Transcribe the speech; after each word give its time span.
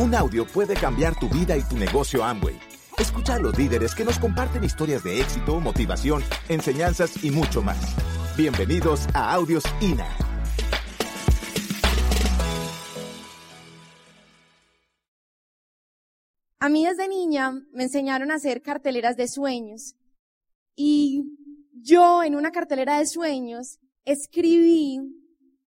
Un 0.00 0.14
audio 0.14 0.46
puede 0.46 0.72
cambiar 0.72 1.14
tu 1.20 1.28
vida 1.28 1.58
y 1.58 1.62
tu 1.62 1.76
negocio 1.76 2.24
Amway. 2.24 2.58
Escucha 2.98 3.34
a 3.34 3.38
los 3.38 3.58
líderes 3.58 3.94
que 3.94 4.02
nos 4.02 4.18
comparten 4.18 4.64
historias 4.64 5.04
de 5.04 5.20
éxito, 5.20 5.60
motivación, 5.60 6.22
enseñanzas 6.48 7.22
y 7.22 7.30
mucho 7.30 7.60
más. 7.60 7.76
Bienvenidos 8.34 9.06
a 9.12 9.34
Audios 9.34 9.62
INA. 9.82 10.08
A 16.60 16.70
mí 16.70 16.86
desde 16.86 17.06
niña 17.06 17.52
me 17.74 17.82
enseñaron 17.82 18.30
a 18.30 18.36
hacer 18.36 18.62
carteleras 18.62 19.18
de 19.18 19.28
sueños. 19.28 19.96
Y 20.74 21.36
yo 21.74 22.22
en 22.22 22.36
una 22.36 22.52
cartelera 22.52 22.98
de 22.98 23.06
sueños 23.06 23.78
escribí 24.06 24.98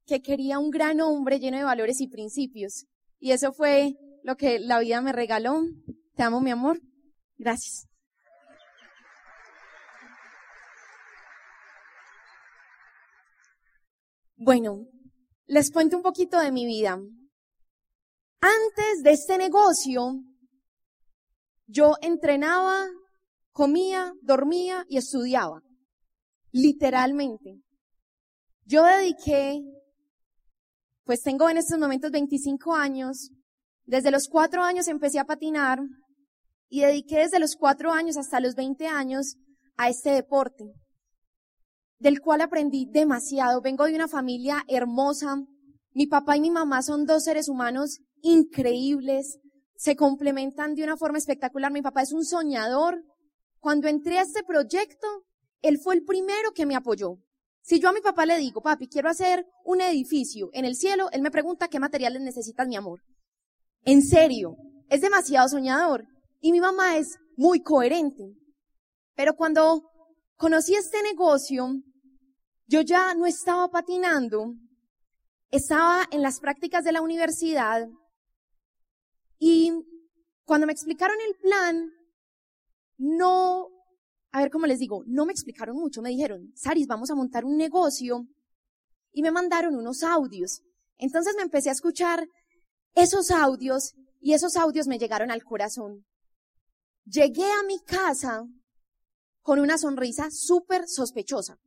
que 0.07 0.23
quería 0.23 0.59
un 0.59 0.71
gran 0.71 1.03
hombre 1.03 1.39
lleno 1.39 1.59
de 1.59 1.65
valores 1.65 2.01
y 2.01 2.09
principios. 2.09 2.87
Y 3.21 3.33
eso 3.33 3.53
fue 3.53 3.99
lo 4.25 4.37
que 4.37 4.59
la 4.59 4.81
vida 4.81 5.03
me 5.03 5.13
regaló. 5.13 5.61
Te 6.17 6.23
amo, 6.23 6.41
mi 6.41 6.51
amor. 6.51 6.81
Gracias. 7.37 7.87
Bueno, 14.37 14.87
les 15.47 15.71
cuento 15.71 15.99
un 15.99 16.03
poquito 16.03 16.41
de 16.41 16.51
mi 16.51 16.65
vida. 16.65 16.99
Antes 18.41 19.03
de 19.03 19.13
este 19.13 19.37
negocio, 19.37 20.23
yo 21.67 21.95
entrenaba, 22.01 22.87
comía, 23.53 24.15
dormía 24.23 24.87
y 24.89 24.97
estudiaba. 24.97 25.63
Literalmente. 26.51 27.61
Yo 28.65 28.85
dediqué, 28.85 29.61
pues 31.05 31.21
tengo 31.21 31.51
en 31.51 31.59
estos 31.59 31.79
momentos 31.79 32.11
25 32.11 32.75
años, 32.75 33.31
desde 33.87 34.11
los 34.11 34.29
cuatro 34.29 34.63
años 34.63 34.89
empecé 34.89 35.19
a 35.19 35.25
patinar 35.25 35.81
y 36.69 36.81
dediqué 36.81 37.19
desde 37.19 37.39
los 37.39 37.57
cuatro 37.57 37.93
años 37.93 38.17
hasta 38.17 38.41
los 38.41 38.55
20 38.55 38.87
años 38.87 39.37
a 39.77 39.89
este 39.89 40.11
deporte, 40.11 40.73
del 41.99 42.21
cual 42.21 42.41
aprendí 42.41 42.87
demasiado. 42.91 43.61
Vengo 43.61 43.85
de 43.85 43.95
una 43.95 44.09
familia 44.09 44.65
hermosa. 44.69 45.37
Mi 45.93 46.07
papá 46.07 46.37
y 46.37 46.41
mi 46.41 46.51
mamá 46.51 46.83
son 46.83 47.05
dos 47.05 47.25
seres 47.25 47.49
humanos 47.49 48.01
increíbles, 48.23 49.39
se 49.77 49.97
complementan 49.97 50.75
de 50.75 50.83
una 50.83 50.97
forma 50.97 51.19
espectacular. 51.19 51.71
Mi 51.71 51.83
papá 51.83 52.03
es 52.03 52.13
un 52.13 52.25
soñador. 52.25 53.05
Cuando 53.61 53.87
entré 53.87 54.19
a 54.19 54.23
este 54.23 54.43
proyecto, 54.43 55.07
él 55.63 55.79
fue 55.79 55.95
el 55.95 56.05
primero 56.05 56.53
que 56.53 56.67
me 56.67 56.75
apoyó. 56.75 57.19
Si 57.63 57.81
yo 57.81 57.89
a 57.89 57.93
mi 57.93 58.01
papá 58.01 58.27
le 58.27 58.39
digo, 58.39 58.61
papi, 58.61 58.89
quiero 58.89 59.09
hacer 59.09 59.47
un 59.65 59.81
edificio 59.81 60.51
en 60.53 60.65
el 60.65 60.75
cielo, 60.75 61.09
él 61.13 61.23
me 61.23 61.31
pregunta 61.31 61.69
qué 61.69 61.81
materiales 61.81 62.21
necesitas, 62.21 62.67
mi 62.67 62.77
amor. 62.77 63.01
En 63.85 64.03
serio, 64.03 64.57
es 64.89 65.01
demasiado 65.01 65.49
soñador. 65.49 66.07
Y 66.41 66.53
mi 66.53 66.61
mamá 66.61 66.97
es 66.97 67.19
muy 67.37 67.61
coherente. 67.61 68.35
Pero 69.15 69.35
cuando 69.35 69.83
conocí 70.37 70.75
este 70.75 71.03
negocio, 71.03 71.69
yo 72.67 72.81
ya 72.81 73.15
no 73.15 73.27
estaba 73.27 73.69
patinando, 73.69 74.55
estaba 75.51 76.05
en 76.11 76.23
las 76.23 76.41
prácticas 76.41 76.85
de 76.85 76.93
la 76.93 77.03
universidad 77.03 77.87
y 79.39 79.73
cuando 80.45 80.67
me 80.67 80.73
explicaron 80.73 81.17
el 81.27 81.37
plan, 81.37 81.91
no, 82.99 83.69
a 84.33 84.41
ver 84.41 84.51
cómo 84.51 84.67
les 84.67 84.79
digo, 84.79 85.03
no 85.07 85.27
me 85.27 85.33
explicaron 85.33 85.77
mucho, 85.77 86.03
me 86.03 86.11
dijeron, 86.11 86.53
Saris, 86.55 86.87
vamos 86.87 87.11
a 87.11 87.15
montar 87.15 87.45
un 87.45 87.57
negocio 87.57 88.27
y 89.13 89.23
me 89.23 89.31
mandaron 89.31 89.77
unos 89.77 90.03
audios. 90.03 90.63
Entonces 90.97 91.35
me 91.37 91.43
empecé 91.43 91.69
a 91.69 91.73
escuchar 91.73 92.27
esos 92.95 93.31
audios 93.31 93.95
y 94.21 94.35
esos 94.35 94.57
audios 94.57 94.87
me 94.87 94.99
llegaron 94.99 95.31
al 95.31 95.45
corazón. 95.45 96.05
Llegué 97.05 97.45
a 97.45 97.63
mi 97.67 97.81
casa 97.81 98.45
con 99.43 99.61
una 99.61 99.77
sonrisa 99.77 100.31
súper 100.31 100.89
sospechosa. 100.89 101.59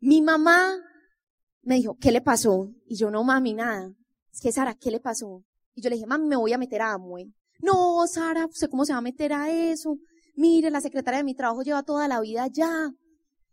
Mi 0.00 0.20
mamá 0.20 0.76
me 1.62 1.76
dijo, 1.76 1.96
¿qué 1.98 2.12
le 2.12 2.20
pasó? 2.20 2.68
Y 2.86 2.96
yo, 2.96 3.10
no 3.10 3.24
mami, 3.24 3.54
nada. 3.54 3.90
Es 4.32 4.40
que 4.40 4.52
Sara, 4.52 4.74
¿qué 4.74 4.90
le 4.90 5.00
pasó? 5.00 5.42
Y 5.74 5.82
yo 5.82 5.88
le 5.88 5.96
dije, 5.96 6.06
mami, 6.06 6.26
me 6.26 6.36
voy 6.36 6.52
a 6.52 6.58
meter 6.58 6.82
a 6.82 6.92
Amway. 6.92 7.32
No, 7.60 8.06
Sara, 8.06 8.48
sé 8.50 8.68
cómo 8.68 8.84
se 8.84 8.92
va 8.92 8.98
a 8.98 9.02
meter 9.02 9.32
a 9.32 9.50
eso. 9.50 9.96
Mire, 10.34 10.70
la 10.70 10.80
secretaria 10.80 11.18
de 11.18 11.24
mi 11.24 11.34
trabajo 11.34 11.62
lleva 11.62 11.82
toda 11.82 12.08
la 12.08 12.20
vida 12.20 12.48
ya. 12.48 12.90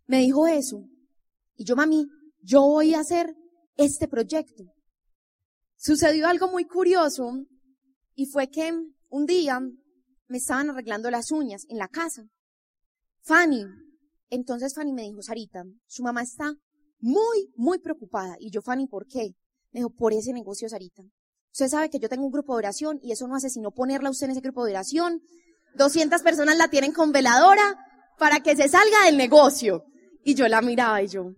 Me 0.07 0.19
dijo 0.19 0.47
eso. 0.47 0.83
Y 1.55 1.63
yo, 1.63 1.75
mami, 1.75 2.07
yo 2.41 2.61
voy 2.61 2.93
a 2.93 3.01
hacer 3.01 3.35
este 3.77 4.07
proyecto. 4.07 4.63
Sucedió 5.81 6.27
algo 6.27 6.49
muy 6.49 6.65
curioso 6.65 7.45
y 8.13 8.25
fue 8.25 8.49
que 8.49 8.77
un 9.07 9.25
día 9.25 9.61
me 10.27 10.37
estaban 10.37 10.69
arreglando 10.69 11.09
las 11.09 11.31
uñas 11.31 11.63
en 11.69 11.77
la 11.77 11.87
casa. 11.87 12.23
Fanny. 13.21 13.63
Entonces 14.29 14.75
Fanny 14.75 14.91
me 14.91 15.03
dijo, 15.03 15.21
Sarita, 15.21 15.63
su 15.87 16.03
mamá 16.03 16.23
está 16.23 16.53
muy, 16.99 17.49
muy 17.55 17.79
preocupada. 17.79 18.35
Y 18.39 18.51
yo, 18.51 18.61
Fanny, 18.61 18.87
¿por 18.87 19.07
qué? 19.07 19.31
Me 19.71 19.79
dijo, 19.79 19.89
por 19.89 20.11
ese 20.11 20.33
negocio, 20.33 20.67
Sarita. 20.67 21.01
Usted 21.53 21.69
sabe 21.69 21.89
que 21.89 21.99
yo 21.99 22.09
tengo 22.09 22.25
un 22.25 22.31
grupo 22.31 22.55
de 22.55 22.59
oración 22.59 22.99
y 23.01 23.13
eso 23.13 23.25
no 23.29 23.37
hace 23.37 23.49
sino 23.49 23.71
ponerla 23.71 24.09
usted 24.09 24.25
en 24.25 24.31
ese 24.31 24.41
grupo 24.41 24.65
de 24.65 24.73
oración. 24.73 25.21
200 25.75 26.21
personas 26.23 26.57
la 26.57 26.67
tienen 26.67 26.91
con 26.91 27.13
veladora 27.13 27.77
para 28.17 28.41
que 28.41 28.57
se 28.57 28.67
salga 28.67 29.05
del 29.05 29.15
negocio. 29.15 29.85
Y 30.25 30.35
yo 30.35 30.45
la 30.49 30.61
miraba 30.61 31.01
y 31.01 31.07
yo, 31.07 31.35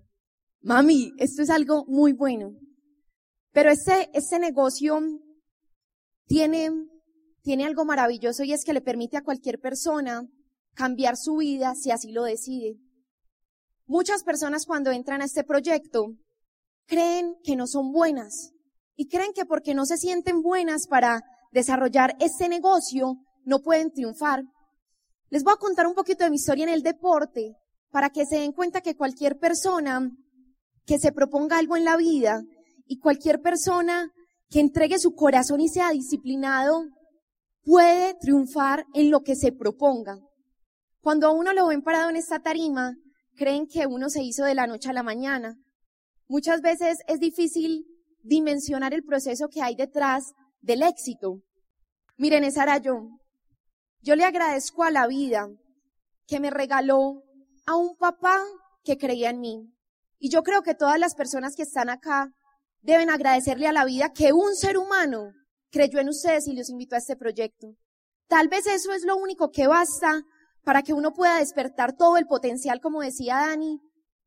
mami, 0.62 1.14
esto 1.20 1.44
es 1.44 1.52
algo 1.52 1.86
muy 1.86 2.14
bueno. 2.14 2.56
Pero 3.52 3.70
este, 3.70 4.10
este 4.14 4.40
negocio 4.40 5.00
tiene, 6.26 6.72
tiene 7.42 7.66
algo 7.66 7.86
maravilloso 7.86 8.44
y 8.44 8.54
es 8.54 8.64
que 8.64 8.74
le 8.74 8.82
permite 8.82 9.18
a 9.18 9.24
cualquier 9.24 9.60
persona 9.60 10.24
cambiar 10.74 11.18
su 11.18 11.38
vida 11.38 11.76
si 11.76 11.92
así 11.92 12.12
lo 12.12 12.24
decide. 12.24 12.78
Muchas 13.86 14.24
personas 14.24 14.66
cuando 14.66 14.92
entran 14.92 15.22
a 15.22 15.26
este 15.26 15.44
proyecto 15.44 16.14
creen 16.86 17.36
que 17.44 17.58
no 17.58 17.68
son 17.68 17.92
buenas 17.92 18.54
y 18.96 19.08
creen 19.08 19.34
que 19.34 19.46
porque 19.46 19.74
no 19.74 19.86
se 19.86 19.98
sienten 19.98 20.42
buenas 20.42 20.88
para 20.88 21.22
desarrollar 21.52 22.16
este 22.20 22.48
negocio 22.48 23.18
no 23.44 23.60
pueden 23.60 23.92
triunfar. 23.92 24.44
Les 25.30 25.44
voy 25.44 25.54
a 25.54 25.58
contar 25.58 25.88
un 25.88 25.96
poquito 25.96 26.24
de 26.24 26.30
mi 26.30 26.38
historia 26.38 26.64
en 26.64 26.70
el 26.70 26.84
deporte 26.84 27.56
para 27.90 28.10
que 28.10 28.26
se 28.26 28.38
den 28.38 28.54
cuenta 28.54 28.80
que 28.80 28.96
cualquier 28.96 29.38
persona 29.38 30.10
que 30.86 31.00
se 31.00 31.12
proponga 31.12 31.58
algo 31.58 31.76
en 31.76 31.84
la 31.84 31.98
vida 31.98 32.42
y 32.92 33.00
cualquier 33.00 33.40
persona 33.42 34.12
que 34.50 34.60
entregue 34.60 35.00
su 35.00 35.16
corazón 35.16 35.62
y 35.62 35.70
sea 35.70 35.92
disciplinado 35.92 36.84
puede 37.64 38.16
triunfar 38.16 38.86
en 38.94 39.10
lo 39.10 39.22
que 39.22 39.38
se 39.38 39.54
proponga. 39.54 40.20
Cuando 41.00 41.28
a 41.28 41.32
uno 41.32 41.54
lo 41.54 41.68
ven 41.68 41.84
parado 41.84 42.10
en 42.10 42.18
esta 42.18 42.42
tarima, 42.42 42.98
creen 43.38 43.66
que 43.66 43.88
uno 43.88 44.10
se 44.10 44.24
hizo 44.24 44.44
de 44.44 44.56
la 44.56 44.68
noche 44.68 44.90
a 44.90 44.94
la 44.94 45.04
mañana. 45.04 45.56
Muchas 46.28 46.60
veces 46.60 46.98
es 47.08 47.22
difícil 47.22 47.86
dimensionar 48.24 48.94
el 48.94 49.06
proceso 49.06 49.48
que 49.48 49.62
hay 49.62 49.76
detrás 49.76 50.34
del 50.60 50.84
éxito. 50.84 51.40
Miren, 52.18 52.44
esa 52.44 52.64
era 52.64 52.78
yo. 52.78 53.08
Yo 54.02 54.18
le 54.18 54.26
agradezco 54.26 54.84
a 54.84 54.92
la 54.92 55.08
vida 55.08 55.48
que 56.28 56.42
me 56.42 56.50
regaló 56.50 57.24
a 57.66 57.78
un 57.78 57.96
papá 57.96 58.38
que 58.84 58.98
creía 58.98 59.30
en 59.30 59.40
mí. 59.40 59.74
Y 60.20 60.30
yo 60.30 60.44
creo 60.44 60.62
que 60.62 60.76
todas 60.76 61.00
las 61.00 61.16
personas 61.16 61.56
que 61.56 61.64
están 61.64 61.90
acá 61.90 62.34
deben 62.82 63.10
agradecerle 63.10 63.68
a 63.68 63.74
la 63.74 63.86
vida 63.86 64.12
que 64.14 64.34
un 64.34 64.56
ser 64.56 64.78
humano 64.78 65.34
creyó 65.70 66.00
en 66.00 66.10
ustedes 66.10 66.48
y 66.48 66.54
los 66.54 66.70
invitó 66.70 66.96
a 66.96 67.00
este 67.00 67.16
proyecto. 67.16 67.76
Tal 68.28 68.48
vez 68.48 68.66
eso 68.68 68.92
es 68.94 69.04
lo 69.04 69.18
único 69.18 69.52
que 69.52 69.68
basta 69.68 70.24
para 70.64 70.84
que 70.84 70.94
uno 70.94 71.14
pueda 71.14 71.38
despertar 71.38 71.96
todo 71.96 72.18
el 72.18 72.28
potencial, 72.28 72.80
como 72.82 73.02
decía 73.02 73.36
Dani, 73.36 73.80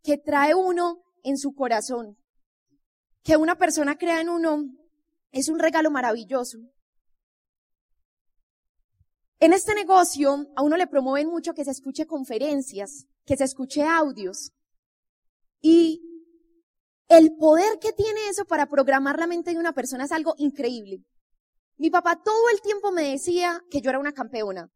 que 0.03 0.19
trae 0.19 0.55
uno 0.55 1.03
en 1.23 1.39
su 1.39 1.55
corazón. 1.55 2.17
Que 3.23 3.37
una 3.37 3.57
persona 3.57 3.97
crea 3.97 4.21
en 4.21 4.29
uno 4.29 4.65
es 5.33 5.49
un 5.49 5.59
regalo 5.59 5.91
maravilloso. 5.91 6.59
En 9.41 9.53
este 9.53 9.75
negocio 9.75 10.47
a 10.57 10.63
uno 10.63 10.77
le 10.77 10.87
promueven 10.87 11.29
mucho 11.29 11.55
que 11.55 11.65
se 11.65 11.71
escuche 11.71 12.07
conferencias, 12.07 13.07
que 13.25 13.37
se 13.37 13.45
escuche 13.45 13.83
audios. 13.83 14.53
Y 15.61 16.14
el 17.09 17.37
poder 17.37 17.79
que 17.81 17.93
tiene 17.93 18.29
eso 18.29 18.45
para 18.45 18.67
programar 18.67 19.19
la 19.19 19.27
mente 19.27 19.53
de 19.53 19.59
una 19.59 19.73
persona 19.73 20.05
es 20.05 20.13
algo 20.13 20.35
increíble. 20.39 21.05
Mi 21.77 21.91
papá 21.91 22.21
todo 22.23 22.49
el 22.53 22.61
tiempo 22.61 22.93
me 22.93 23.11
decía 23.11 23.61
que 23.71 23.81
yo 23.81 23.91
era 23.91 23.99
una 23.99 24.13
campeona. 24.13 24.71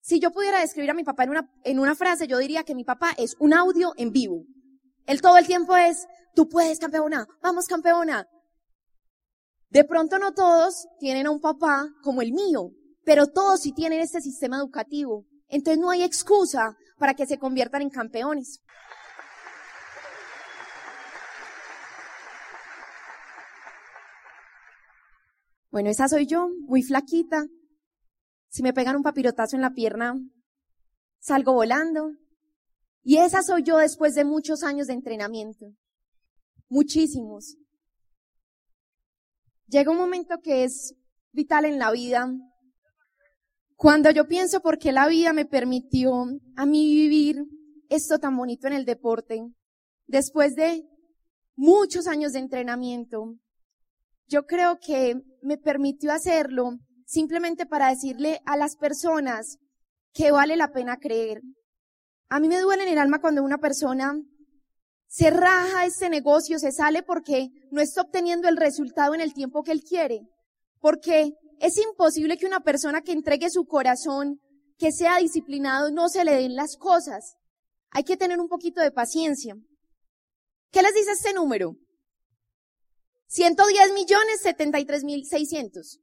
Si 0.00 0.18
yo 0.18 0.32
pudiera 0.32 0.60
describir 0.60 0.90
a 0.90 0.94
mi 0.94 1.04
papá 1.04 1.24
en 1.24 1.30
una, 1.30 1.50
en 1.62 1.78
una 1.78 1.94
frase, 1.94 2.26
yo 2.26 2.38
diría 2.38 2.64
que 2.64 2.74
mi 2.74 2.84
papá 2.84 3.14
es 3.16 3.36
un 3.38 3.52
audio 3.52 3.92
en 3.96 4.10
vivo. 4.10 4.44
Él 5.06 5.20
todo 5.20 5.36
el 5.36 5.46
tiempo 5.46 5.76
es, 5.76 6.06
tú 6.34 6.48
puedes 6.48 6.78
campeona, 6.78 7.26
vamos 7.40 7.66
campeona. 7.66 8.26
De 9.68 9.84
pronto 9.84 10.18
no 10.18 10.32
todos 10.32 10.86
tienen 10.98 11.26
a 11.26 11.30
un 11.30 11.40
papá 11.40 11.88
como 12.02 12.20
el 12.22 12.32
mío, 12.32 12.70
pero 13.04 13.28
todos 13.28 13.60
sí 13.60 13.72
tienen 13.72 14.00
este 14.00 14.20
sistema 14.20 14.56
educativo. 14.56 15.24
Entonces 15.48 15.78
no 15.78 15.90
hay 15.90 16.02
excusa 16.02 16.76
para 16.98 17.14
que 17.14 17.26
se 17.26 17.38
conviertan 17.38 17.82
en 17.82 17.90
campeones. 17.90 18.60
Bueno, 25.72 25.88
esa 25.88 26.06
soy 26.06 26.26
yo, 26.26 26.50
muy 26.66 26.82
flaquita. 26.82 27.46
Si 28.50 28.62
me 28.62 28.74
pegan 28.74 28.94
un 28.94 29.02
papirotazo 29.02 29.56
en 29.56 29.62
la 29.62 29.72
pierna, 29.72 30.20
salgo 31.18 31.54
volando. 31.54 32.12
Y 33.02 33.16
esa 33.16 33.42
soy 33.42 33.62
yo 33.62 33.78
después 33.78 34.14
de 34.14 34.26
muchos 34.26 34.64
años 34.64 34.86
de 34.86 34.92
entrenamiento. 34.92 35.72
Muchísimos. 36.68 37.56
Llega 39.66 39.90
un 39.90 39.96
momento 39.96 40.40
que 40.42 40.64
es 40.64 40.94
vital 41.32 41.64
en 41.64 41.78
la 41.78 41.90
vida. 41.90 42.30
Cuando 43.74 44.10
yo 44.10 44.28
pienso 44.28 44.60
por 44.60 44.78
qué 44.78 44.92
la 44.92 45.08
vida 45.08 45.32
me 45.32 45.46
permitió 45.46 46.26
a 46.54 46.66
mí 46.66 46.94
vivir 46.94 47.46
esto 47.88 48.18
tan 48.18 48.36
bonito 48.36 48.66
en 48.66 48.74
el 48.74 48.84
deporte, 48.84 49.42
después 50.06 50.54
de 50.54 50.86
muchos 51.56 52.06
años 52.06 52.34
de 52.34 52.40
entrenamiento, 52.40 53.38
yo 54.26 54.44
creo 54.44 54.78
que 54.78 55.22
me 55.42 55.58
permitió 55.58 56.12
hacerlo 56.12 56.78
simplemente 57.06 57.66
para 57.66 57.88
decirle 57.88 58.40
a 58.46 58.56
las 58.56 58.76
personas 58.76 59.58
que 60.12 60.30
vale 60.30 60.56
la 60.56 60.72
pena 60.72 60.96
creer. 60.96 61.42
A 62.28 62.40
mí 62.40 62.48
me 62.48 62.60
duele 62.60 62.84
en 62.84 62.90
el 62.90 62.98
alma 62.98 63.20
cuando 63.20 63.42
una 63.42 63.58
persona 63.58 64.14
se 65.06 65.28
raja 65.28 65.84
este 65.84 66.08
negocio, 66.08 66.58
se 66.58 66.72
sale 66.72 67.02
porque 67.02 67.50
no 67.70 67.82
está 67.82 68.00
obteniendo 68.00 68.48
el 68.48 68.56
resultado 68.56 69.14
en 69.14 69.20
el 69.20 69.34
tiempo 69.34 69.62
que 69.62 69.72
él 69.72 69.82
quiere. 69.82 70.22
Porque 70.80 71.32
es 71.60 71.76
imposible 71.76 72.38
que 72.38 72.46
una 72.46 72.60
persona 72.60 73.02
que 73.02 73.12
entregue 73.12 73.50
su 73.50 73.66
corazón, 73.66 74.40
que 74.78 74.90
sea 74.90 75.18
disciplinado, 75.18 75.90
no 75.90 76.08
se 76.08 76.24
le 76.24 76.32
den 76.32 76.56
las 76.56 76.76
cosas. 76.78 77.36
Hay 77.90 78.04
que 78.04 78.16
tener 78.16 78.40
un 78.40 78.48
poquito 78.48 78.80
de 78.80 78.90
paciencia. 78.90 79.54
¿Qué 80.70 80.80
les 80.80 80.94
dice 80.94 81.12
este 81.12 81.34
número? 81.34 81.76
110 83.32 83.94
millones 83.94 84.42
73 84.42 85.04
mil 85.04 85.24
600. 85.24 86.00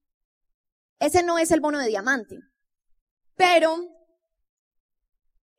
Ese 0.97 1.21
no 1.21 1.37
es 1.37 1.51
el 1.51 1.59
bono 1.59 1.77
de 1.77 1.87
diamante. 1.87 2.39
Pero, 3.35 3.77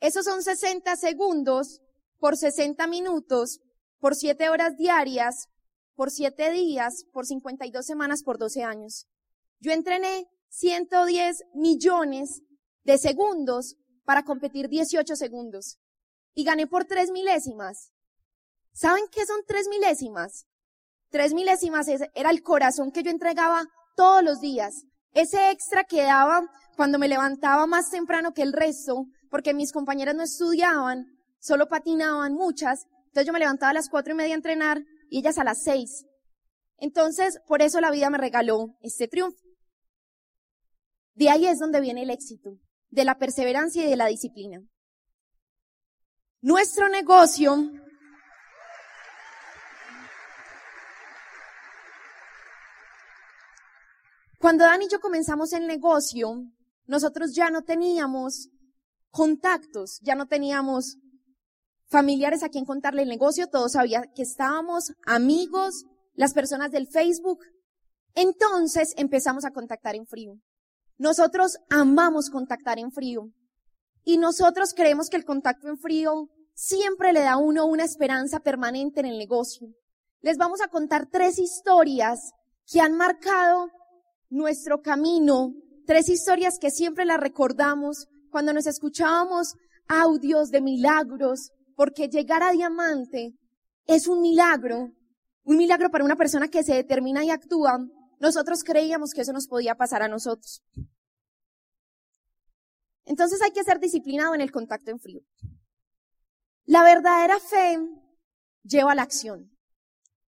esos 0.00 0.24
son 0.24 0.42
60 0.42 0.96
segundos 0.96 1.80
por 2.18 2.36
60 2.36 2.88
minutos, 2.88 3.60
por 4.00 4.16
7 4.16 4.48
horas 4.48 4.76
diarias, 4.78 5.46
por 5.94 6.10
7 6.10 6.50
días, 6.50 7.04
por 7.12 7.24
52 7.24 7.86
semanas, 7.86 8.24
por 8.24 8.38
12 8.38 8.64
años. 8.64 9.06
Yo 9.60 9.70
entrené 9.70 10.26
110 10.48 11.44
millones 11.54 12.42
de 12.82 12.98
segundos 12.98 13.76
para 14.04 14.24
competir 14.24 14.68
18 14.68 15.14
segundos. 15.14 15.78
Y 16.34 16.42
gané 16.42 16.66
por 16.66 16.84
3 16.84 17.12
milésimas. 17.12 17.92
¿Saben 18.72 19.04
qué 19.12 19.24
son 19.24 19.44
3 19.46 19.68
milésimas? 19.68 20.48
3 21.10 21.34
milésimas 21.34 21.88
era 21.88 22.30
el 22.30 22.42
corazón 22.42 22.90
que 22.92 23.02
yo 23.02 23.10
entregaba 23.10 23.66
todos 23.96 24.22
los 24.22 24.40
días. 24.40 24.84
Ese 25.12 25.50
extra 25.50 25.84
que 25.84 26.02
daba 26.02 26.42
cuando 26.76 26.98
me 26.98 27.08
levantaba 27.08 27.66
más 27.66 27.90
temprano 27.90 28.32
que 28.32 28.42
el 28.42 28.52
resto, 28.52 29.06
porque 29.28 29.54
mis 29.54 29.72
compañeras 29.72 30.14
no 30.14 30.22
estudiaban, 30.22 31.06
solo 31.40 31.68
patinaban 31.68 32.34
muchas, 32.34 32.86
entonces 33.06 33.26
yo 33.26 33.32
me 33.32 33.40
levantaba 33.40 33.70
a 33.70 33.74
las 33.74 33.88
cuatro 33.88 34.12
y 34.12 34.16
media 34.16 34.34
a 34.34 34.36
entrenar 34.36 34.82
y 35.08 35.18
ellas 35.18 35.38
a 35.38 35.44
las 35.44 35.62
seis. 35.62 36.06
Entonces, 36.78 37.40
por 37.46 37.60
eso 37.60 37.80
la 37.80 37.90
vida 37.90 38.08
me 38.08 38.18
regaló 38.18 38.76
este 38.80 39.08
triunfo. 39.08 39.38
De 41.14 41.28
ahí 41.28 41.46
es 41.46 41.58
donde 41.58 41.80
viene 41.80 42.02
el 42.02 42.10
éxito, 42.10 42.52
de 42.88 43.04
la 43.04 43.18
perseverancia 43.18 43.84
y 43.84 43.90
de 43.90 43.96
la 43.96 44.06
disciplina. 44.06 44.62
Nuestro 46.40 46.88
negocio 46.88 47.70
Cuando 54.40 54.64
Dan 54.64 54.80
y 54.80 54.88
yo 54.88 55.00
comenzamos 55.00 55.52
el 55.52 55.66
negocio, 55.66 56.46
nosotros 56.86 57.34
ya 57.34 57.50
no 57.50 57.60
teníamos 57.60 58.48
contactos, 59.10 60.00
ya 60.00 60.14
no 60.14 60.28
teníamos 60.28 60.96
familiares 61.88 62.42
a 62.42 62.48
quien 62.48 62.64
contarle 62.64 63.02
el 63.02 63.10
negocio, 63.10 63.48
todos 63.48 63.72
sabían 63.72 64.10
que 64.14 64.22
estábamos 64.22 64.94
amigos, 65.04 65.84
las 66.14 66.32
personas 66.32 66.70
del 66.70 66.88
Facebook. 66.88 67.40
Entonces 68.14 68.94
empezamos 68.96 69.44
a 69.44 69.50
contactar 69.50 69.94
en 69.94 70.06
frío. 70.06 70.38
Nosotros 70.96 71.58
amamos 71.68 72.30
contactar 72.30 72.78
en 72.78 72.92
frío. 72.92 73.28
Y 74.04 74.16
nosotros 74.16 74.72
creemos 74.72 75.10
que 75.10 75.18
el 75.18 75.26
contacto 75.26 75.68
en 75.68 75.76
frío 75.76 76.30
siempre 76.54 77.12
le 77.12 77.20
da 77.20 77.32
a 77.32 77.36
uno 77.36 77.66
una 77.66 77.84
esperanza 77.84 78.40
permanente 78.40 79.00
en 79.00 79.06
el 79.06 79.18
negocio. 79.18 79.68
Les 80.22 80.38
vamos 80.38 80.62
a 80.62 80.68
contar 80.68 81.10
tres 81.10 81.38
historias 81.38 82.32
que 82.64 82.80
han 82.80 82.96
marcado 82.96 83.68
nuestro 84.30 84.80
camino, 84.80 85.52
tres 85.86 86.08
historias 86.08 86.58
que 86.58 86.70
siempre 86.70 87.04
las 87.04 87.20
recordamos 87.20 88.06
cuando 88.30 88.52
nos 88.52 88.66
escuchábamos 88.66 89.54
audios 89.88 90.50
de 90.50 90.60
milagros, 90.60 91.50
porque 91.74 92.08
llegar 92.08 92.42
a 92.42 92.52
diamante 92.52 93.34
es 93.86 94.06
un 94.06 94.22
milagro, 94.22 94.92
un 95.42 95.56
milagro 95.56 95.90
para 95.90 96.04
una 96.04 96.16
persona 96.16 96.48
que 96.48 96.62
se 96.62 96.74
determina 96.74 97.24
y 97.24 97.30
actúa. 97.30 97.78
Nosotros 98.20 98.62
creíamos 98.62 99.12
que 99.12 99.22
eso 99.22 99.32
nos 99.32 99.48
podía 99.48 99.74
pasar 99.74 100.02
a 100.02 100.08
nosotros. 100.08 100.62
Entonces 103.04 103.42
hay 103.42 103.50
que 103.50 103.64
ser 103.64 103.80
disciplinado 103.80 104.34
en 104.34 104.40
el 104.40 104.52
contacto 104.52 104.92
en 104.92 105.00
frío. 105.00 105.22
La 106.66 106.84
verdadera 106.84 107.40
fe 107.40 107.78
lleva 108.62 108.92
a 108.92 108.94
la 108.94 109.02
acción. 109.02 109.50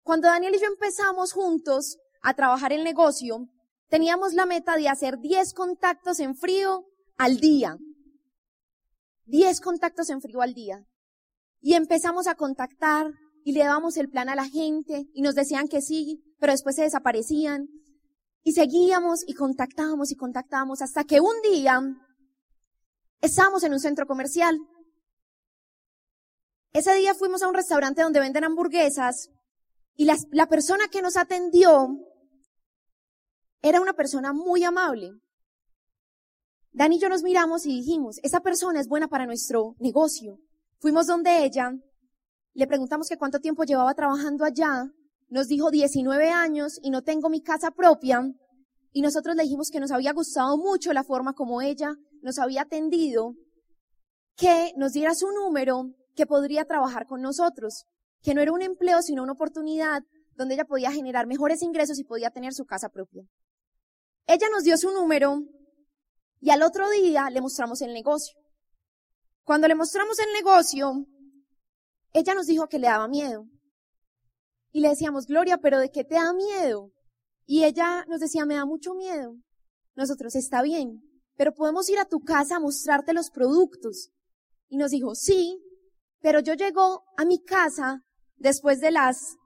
Cuando 0.03 0.29
Daniel 0.29 0.55
y 0.55 0.61
yo 0.61 0.67
empezamos 0.67 1.33
juntos 1.33 1.97
a 2.21 2.35
trabajar 2.35 2.73
el 2.75 2.85
negocio, 2.85 3.49
teníamos 3.89 4.35
la 4.35 4.47
meta 4.47 4.77
de 4.77 4.89
hacer 4.89 5.19
10 5.19 5.55
contactos 5.55 6.21
en 6.21 6.35
frío 6.35 6.85
al 7.17 7.39
día. 7.39 7.77
10 9.27 9.61
contactos 9.61 10.11
en 10.11 10.21
frío 10.21 10.43
al 10.43 10.55
día. 10.55 10.85
Y 11.61 11.75
empezamos 11.75 12.27
a 12.27 12.35
contactar 12.35 13.13
y 13.45 13.53
le 13.53 13.61
dábamos 13.61 13.97
el 13.97 14.09
plan 14.09 14.29
a 14.29 14.35
la 14.35 14.49
gente 14.49 15.07
y 15.13 15.23
nos 15.23 15.35
decían 15.35 15.69
que 15.69 15.83
sí, 15.83 16.23
pero 16.39 16.53
después 16.53 16.77
se 16.77 16.83
desaparecían. 16.83 17.69
Y 18.43 18.53
seguíamos 18.53 19.25
y 19.27 19.35
contactábamos 19.35 20.13
y 20.13 20.17
contactábamos 20.17 20.83
hasta 20.83 21.05
que 21.05 21.21
un 21.21 21.35
día 21.43 21.81
estábamos 23.21 23.65
en 23.65 23.73
un 23.73 23.81
centro 23.81 24.07
comercial. 24.07 24.59
Ese 26.73 26.95
día 26.95 27.15
fuimos 27.15 27.43
a 27.43 27.49
un 27.49 27.55
restaurante 27.55 28.03
donde 28.03 28.21
venden 28.21 28.45
hamburguesas 28.45 29.31
y 29.97 30.05
la, 30.05 30.17
la 30.31 30.47
persona 30.47 30.89
que 30.89 31.03
nos 31.03 31.17
atendió 31.17 31.89
era 33.69 33.81
una 33.81 33.95
persona 33.95 34.33
muy 34.33 34.63
amable. 34.63 35.11
Dani 36.71 36.97
y 36.97 37.01
yo 37.01 37.09
nos 37.09 37.25
miramos 37.25 37.67
y 37.67 37.71
dijimos, 37.71 38.21
esa 38.23 38.41
persona 38.41 38.81
es 38.81 38.87
buena 38.87 39.09
para 39.09 39.27
nuestro 39.27 39.75
negocio. 39.81 40.39
Fuimos 40.79 41.09
donde 41.09 41.45
ella, 41.45 41.73
le 42.55 42.67
preguntamos 42.69 43.09
que 43.09 43.17
cuánto 43.17 43.41
tiempo 43.41 43.65
llevaba 43.65 43.93
trabajando 43.95 44.45
allá, 44.45 44.87
nos 45.29 45.49
dijo 45.49 45.73
19 45.73 46.31
años 46.31 46.79
y 46.81 46.91
no 46.91 47.03
tengo 47.03 47.29
mi 47.29 47.43
casa 47.43 47.73
propia, 47.73 48.23
y 48.93 49.03
nosotros 49.03 49.35
le 49.35 49.43
dijimos 49.43 49.71
que 49.71 49.81
nos 49.81 49.91
había 49.91 50.13
gustado 50.13 50.57
mucho 50.57 50.93
la 50.93 51.03
forma 51.03 51.33
como 51.33 51.61
ella 51.61 51.97
nos 52.23 52.39
había 52.39 52.63
atendido, 52.63 53.35
que 54.37 54.73
nos 54.77 54.93
diera 54.93 55.15
su 55.15 55.31
número, 55.33 55.91
que 56.15 56.27
podría 56.27 56.65
trabajar 56.67 57.07
con 57.07 57.21
nosotros, 57.21 57.85
que 58.23 58.33
no 58.33 58.41
era 58.41 58.53
un 58.53 58.63
empleo 58.63 59.03
sino 59.03 59.25
una 59.25 59.33
oportunidad 59.33 60.03
donde 60.37 60.55
ella 60.55 60.65
podía 60.65 60.93
generar 60.93 61.27
mejores 61.27 61.63
ingresos 61.63 61.99
y 61.99 62.05
podía 62.05 62.31
tener 62.31 62.55
su 62.55 62.65
casa 62.65 62.91
propia. 62.91 63.25
Ella 64.27 64.49
nos 64.51 64.65
dio 64.65 64.77
su 64.77 64.91
número 64.91 65.43
y 66.41 66.51
al 66.51 66.63
otro 66.63 66.89
día 66.91 67.31
le 67.31 67.41
mostramos 67.41 67.81
el 67.83 67.93
negocio. 67.93 68.37
Cuando 69.45 69.69
le 69.69 69.75
mostramos 69.75 70.19
el 70.19 70.33
negocio, 70.33 71.07
ella 72.13 72.35
nos 72.35 72.47
dijo 72.47 72.69
que 72.69 72.79
le 72.79 72.89
daba 72.89 73.09
miedo. 73.09 73.47
Y 74.73 74.81
le 74.81 74.89
decíamos, 74.89 75.27
Gloria, 75.27 75.59
pero 75.59 75.79
¿de 75.79 75.91
qué 75.91 76.05
te 76.05 76.17
da 76.17 76.33
miedo? 76.33 76.93
Y 77.47 77.65
ella 77.65 78.05
nos 78.09 78.21
decía, 78.21 78.45
me 78.45 78.57
da 78.57 78.67
mucho 78.67 78.95
miedo. 78.95 79.37
Nosotros, 79.95 80.35
está 80.35 80.63
bien, 80.63 81.01
pero 81.37 81.55
podemos 81.55 81.89
ir 81.89 81.99
a 81.99 82.05
tu 82.05 82.21
casa 82.21 82.57
a 82.57 82.61
mostrarte 82.61 83.13
los 83.13 83.31
productos. 83.31 84.11
Y 84.69 84.77
nos 84.77 84.91
dijo, 84.91 85.15
sí, 85.15 85.63
pero 86.21 86.41
yo 86.41 86.55
llego 86.55 87.05
a 87.17 87.25
mi 87.25 87.43
casa 87.43 88.03
después 88.35 88.81
de 88.81 88.91
las 88.91 89.37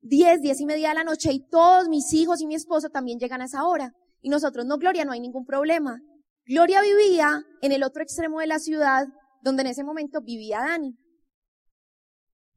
diez, 0.00 0.40
diez 0.40 0.60
y 0.60 0.66
media 0.66 0.88
de 0.88 0.94
la 0.94 1.04
noche 1.04 1.32
y 1.32 1.46
todos 1.46 1.88
mis 1.88 2.12
hijos 2.14 2.40
y 2.40 2.46
mi 2.46 2.54
esposo 2.54 2.88
también 2.88 3.18
llegan 3.18 3.42
a 3.42 3.44
esa 3.44 3.64
hora. 3.64 3.94
Y 4.20 4.28
nosotros, 4.28 4.66
no, 4.66 4.78
Gloria, 4.78 5.04
no 5.04 5.12
hay 5.12 5.20
ningún 5.20 5.44
problema. 5.44 6.00
Gloria 6.44 6.82
vivía 6.82 7.42
en 7.62 7.72
el 7.72 7.82
otro 7.82 8.02
extremo 8.02 8.40
de 8.40 8.46
la 8.46 8.58
ciudad 8.58 9.06
donde 9.42 9.62
en 9.62 9.68
ese 9.68 9.84
momento 9.84 10.20
vivía 10.20 10.60
Dani. 10.60 10.96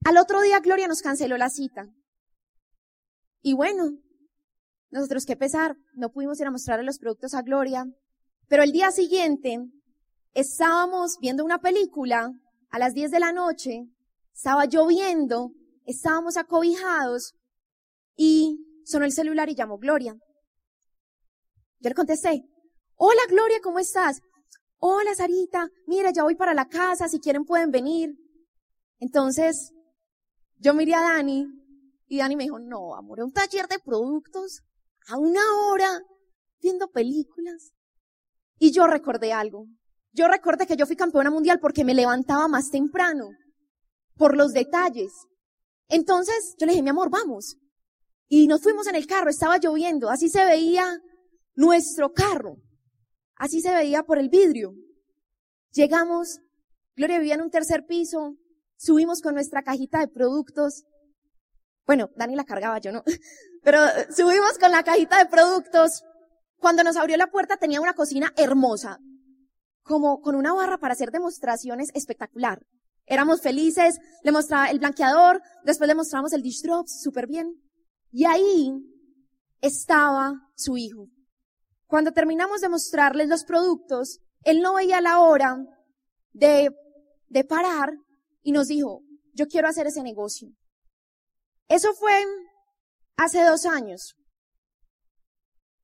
Al 0.06 0.18
otro 0.18 0.42
día 0.42 0.60
Gloria 0.60 0.88
nos 0.88 1.02
canceló 1.02 1.38
la 1.38 1.50
cita. 1.50 1.88
Y 3.42 3.54
bueno, 3.54 3.92
nosotros 4.90 5.26
qué 5.26 5.36
pesar, 5.36 5.76
no 5.94 6.12
pudimos 6.12 6.40
ir 6.40 6.48
a 6.48 6.52
mostrarle 6.52 6.86
los 6.86 7.00
productos 7.00 7.34
a 7.34 7.42
Gloria, 7.42 7.86
pero 8.48 8.64
el 8.64 8.72
día 8.72 8.92
siguiente 8.92 9.60
estábamos 10.34 11.18
viendo 11.20 11.44
una 11.46 11.60
película 11.60 12.32
a 12.70 12.80
las 12.80 12.94
10 12.94 13.12
de 13.12 13.20
la 13.20 13.32
noche, 13.32 13.86
estaba 14.34 14.66
lloviendo, 14.66 15.52
estábamos 15.86 16.38
acobijados 16.38 17.36
y 18.16 18.82
sonó 18.86 19.06
el 19.06 19.12
celular 19.12 19.50
y 19.50 19.56
llamó 19.56 19.78
Gloria. 19.78 20.16
Yo 21.84 21.90
le 21.90 21.96
contesté, 21.96 22.50
hola 22.96 23.22
Gloria, 23.28 23.60
¿cómo 23.62 23.78
estás? 23.78 24.22
Hola 24.78 25.14
Sarita, 25.16 25.68
mira, 25.86 26.12
ya 26.12 26.24
voy 26.24 26.34
para 26.34 26.54
la 26.54 26.70
casa, 26.70 27.10
si 27.10 27.20
quieren 27.20 27.44
pueden 27.44 27.72
venir. 27.72 28.16
Entonces, 29.00 29.74
yo 30.60 30.74
miré 30.74 30.96
a 30.96 31.02
Dani 31.02 31.46
y 32.08 32.20
Dani 32.20 32.38
me 32.38 32.44
dijo, 32.44 32.58
no, 32.58 32.96
amor, 32.96 33.20
un 33.20 33.34
taller 33.34 33.68
de 33.68 33.80
productos 33.80 34.62
a 35.10 35.18
una 35.18 35.42
hora 35.66 36.02
viendo 36.62 36.88
películas. 36.90 37.74
Y 38.60 38.72
yo 38.72 38.88
recordé 38.88 39.34
algo. 39.34 39.68
Yo 40.14 40.30
recordé 40.30 40.66
que 40.66 40.78
yo 40.78 40.86
fui 40.86 40.96
campeona 40.96 41.32
mundial 41.32 41.60
porque 41.60 41.84
me 41.84 41.94
levantaba 41.94 42.48
más 42.48 42.70
temprano, 42.70 43.28
por 44.16 44.38
los 44.38 44.54
detalles. 44.54 45.12
Entonces 45.90 46.56
yo 46.58 46.66
le 46.66 46.72
dije, 46.72 46.84
mi 46.84 46.92
amor, 46.92 47.10
vamos. 47.10 47.58
Y 48.30 48.48
nos 48.48 48.64
fuimos 48.64 48.88
en 48.88 48.96
el 48.96 49.06
carro, 49.06 49.30
estaba 49.30 49.58
lloviendo, 49.58 50.10
así 50.10 50.30
se 50.30 50.46
veía 50.46 51.02
nuestro 51.56 52.12
carro, 52.14 52.58
así 53.36 53.62
se 53.62 53.74
veía 53.74 54.04
por 54.04 54.18
el 54.18 54.30
vidrio. 54.30 54.74
Llegamos, 55.72 56.40
Gloria 56.96 57.20
vivía 57.20 57.36
en 57.36 57.42
un 57.42 57.50
tercer 57.50 57.86
piso, 57.86 58.38
subimos 58.78 59.22
con 59.22 59.34
nuestra 59.34 59.64
cajita 59.64 60.00
de 60.00 60.08
productos. 60.08 60.84
Bueno, 61.86 62.10
Dani 62.16 62.36
la 62.36 62.46
cargaba, 62.46 62.80
yo 62.80 62.92
no. 62.92 63.04
Pero 63.64 63.80
subimos 64.16 64.58
con 64.60 64.72
la 64.72 64.84
cajita 64.84 65.18
de 65.18 65.26
productos. 65.26 66.04
Cuando 66.58 66.84
nos 66.84 66.96
abrió 66.96 67.18
la 67.18 67.32
puerta 67.32 67.58
tenía 67.58 67.82
una 67.82 67.94
cocina 67.94 68.32
hermosa, 68.38 69.00
como 69.82 70.22
con 70.22 70.36
una 70.36 70.54
barra 70.54 70.78
para 70.78 70.94
hacer 70.94 71.12
demostraciones 71.12 71.90
espectacular. 71.94 72.66
Éramos 73.06 73.42
felices, 73.42 74.00
le 74.24 74.32
mostraba 74.32 74.68
el 74.68 74.80
blanqueador, 74.80 75.42
después 75.66 75.88
le 75.88 75.96
mostramos 75.96 76.32
el 76.32 76.42
dish 76.42 76.62
drops, 76.62 77.02
súper 77.02 77.28
bien. 77.28 77.62
Y 78.12 78.26
ahí 78.26 78.72
estaba 79.60 80.50
su 80.56 80.78
hijo. 80.78 81.10
Cuando 81.94 82.12
terminamos 82.12 82.62
de 82.62 82.70
mostrarles 82.70 83.30
los 83.30 83.44
productos, 83.44 84.20
él 84.42 84.64
no 84.64 84.74
veía 84.74 85.00
la 85.00 85.20
hora 85.20 85.64
de, 86.32 86.74
parar 87.48 87.94
y 88.42 88.52
nos 88.52 88.70
dijo, 88.70 89.04
yo 89.36 89.48
quiero 89.48 89.68
hacer 89.68 89.86
ese 89.86 90.02
negocio. 90.02 90.50
Eso 91.68 91.94
fue 91.94 92.26
hace 93.16 93.44
dos 93.44 93.68
años. 93.68 94.16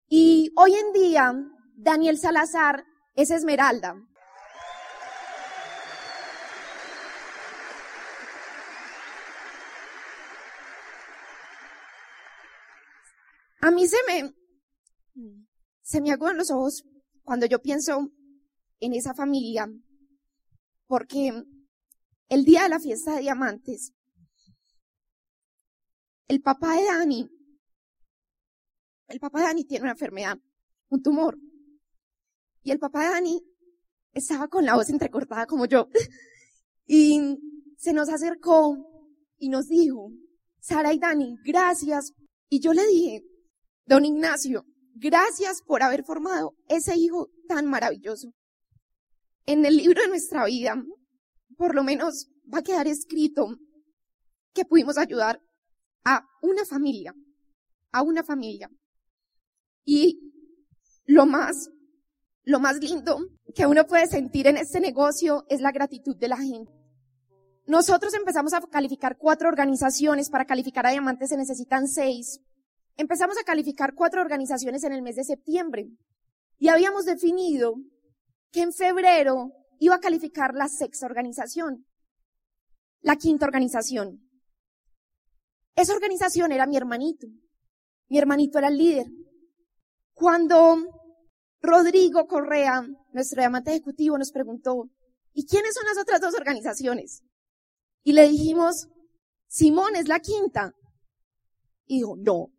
Y 0.07 0.51
hoy 0.57 0.73
en 0.73 0.93
día, 0.93 1.31
Daniel 1.75 2.17
Salazar 2.17 2.83
es 3.13 3.29
Esmeralda. 3.29 3.93
A 13.61 13.69
mí 13.69 13.87
se 13.87 13.97
me, 14.07 14.33
se 15.89 16.01
me 16.01 16.11
aguan 16.11 16.37
los 16.37 16.51
ojos 16.51 16.85
cuando 17.23 17.47
yo 17.47 17.63
pienso 17.63 18.11
en 18.79 18.93
esa 18.93 19.15
familia, 19.15 19.67
porque 20.85 21.33
el 22.29 22.45
día 22.45 22.63
de 22.63 22.69
la 22.69 22.79
fiesta 22.79 23.15
de 23.15 23.21
diamantes, 23.21 23.91
el 26.27 26.41
papá 26.41 26.75
de 26.75 26.85
Dani, 26.85 27.27
el 29.07 29.19
papá 29.19 29.39
de 29.39 29.45
Dani 29.45 29.65
tiene 29.65 29.81
una 29.81 29.93
enfermedad, 29.93 30.37
un 30.89 31.01
tumor. 31.01 31.39
Y 32.61 32.69
el 32.69 32.77
papá 32.77 33.05
de 33.05 33.09
Dani 33.09 33.41
estaba 34.13 34.47
con 34.47 34.65
la 34.65 34.75
voz 34.75 34.89
entrecortada 34.89 35.47
como 35.47 35.65
yo. 35.65 35.89
Y 36.91 37.37
se 37.77 37.93
nos 37.93 38.09
acercó 38.09 38.75
y 39.37 39.49
nos 39.49 39.67
dijo, 39.67 40.11
Sara 40.59 40.91
y 40.91 40.97
Dani, 40.97 41.37
gracias. 41.43 42.13
Y 42.49 42.59
yo 42.61 42.73
le 42.73 42.83
dije, 42.87 43.23
don 43.85 44.05
Ignacio, 44.05 44.65
gracias 44.95 45.61
por 45.61 45.83
haber 45.83 46.03
formado 46.03 46.55
ese 46.67 46.95
hijo 46.95 47.29
tan 47.47 47.65
maravilloso. 47.65 48.33
En 49.45 49.65
el 49.65 49.77
libro 49.77 50.01
de 50.01 50.09
nuestra 50.09 50.45
vida, 50.45 50.75
por 51.57 51.75
lo 51.75 51.83
menos 51.83 52.29
va 52.51 52.59
a 52.59 52.63
quedar 52.63 52.87
escrito 52.87 53.47
que 54.53 54.65
pudimos 54.65 54.97
ayudar 54.97 55.41
a 56.05 56.25
una 56.41 56.65
familia, 56.65 57.13
a 57.91 58.01
una 58.01 58.23
familia. 58.23 58.69
Y 59.85 60.19
lo 61.05 61.25
más, 61.25 61.69
lo 62.43 62.59
más 62.59 62.79
lindo 62.79 63.17
que 63.55 63.65
uno 63.65 63.85
puede 63.85 64.07
sentir 64.07 64.47
en 64.47 64.57
este 64.57 64.79
negocio 64.79 65.45
es 65.49 65.61
la 65.61 65.71
gratitud 65.71 66.15
de 66.15 66.27
la 66.27 66.37
gente. 66.37 66.71
Nosotros 67.65 68.13
empezamos 68.15 68.53
a 68.53 68.61
calificar 68.61 69.17
cuatro 69.17 69.47
organizaciones. 69.47 70.29
Para 70.29 70.45
calificar 70.45 70.87
a 70.87 70.89
diamantes 70.91 71.29
se 71.29 71.37
necesitan 71.37 71.87
seis. 71.87 72.41
Empezamos 72.99 73.37
a 73.37 73.45
calificar 73.45 73.93
cuatro 73.95 74.19
organizaciones 74.19 74.83
en 74.83 74.91
el 74.91 75.01
mes 75.01 75.15
de 75.15 75.23
septiembre. 75.23 75.87
Y 76.57 76.67
habíamos 76.67 77.05
definido 77.05 77.75
que 78.51 78.61
en 78.61 78.73
febrero 78.73 79.53
iba 79.79 79.95
a 79.95 80.01
calificar 80.01 80.53
la 80.53 80.67
sexta 80.67 81.05
organización. 81.05 81.85
La 82.99 83.15
quinta 83.15 83.45
organización. 83.45 84.29
Esa 85.77 85.93
organización 85.93 86.51
era 86.51 86.67
mi 86.67 86.75
hermanito. 86.75 87.25
Mi 88.09 88.17
hermanito 88.17 88.57
era 88.57 88.67
el 88.67 88.77
líder. 88.77 89.07
Cuando 90.13 90.75
Rodrigo 91.61 92.27
Correa, 92.27 92.85
nuestro 93.13 93.39
diamante 93.39 93.71
ejecutivo, 93.71 94.17
nos 94.17 94.33
preguntó, 94.33 94.89
¿y 95.31 95.45
quiénes 95.45 95.73
son 95.73 95.85
las 95.85 95.97
otras 95.97 96.19
dos 96.19 96.33
organizaciones? 96.33 97.23
Y 98.03 98.11
le 98.11 98.27
dijimos, 98.27 98.89
Simón 99.47 99.95
es 99.95 100.09
la 100.09 100.19
quinta. 100.19 100.73
Y 101.85 101.99
dijo, 101.99 102.17
no. 102.17 102.58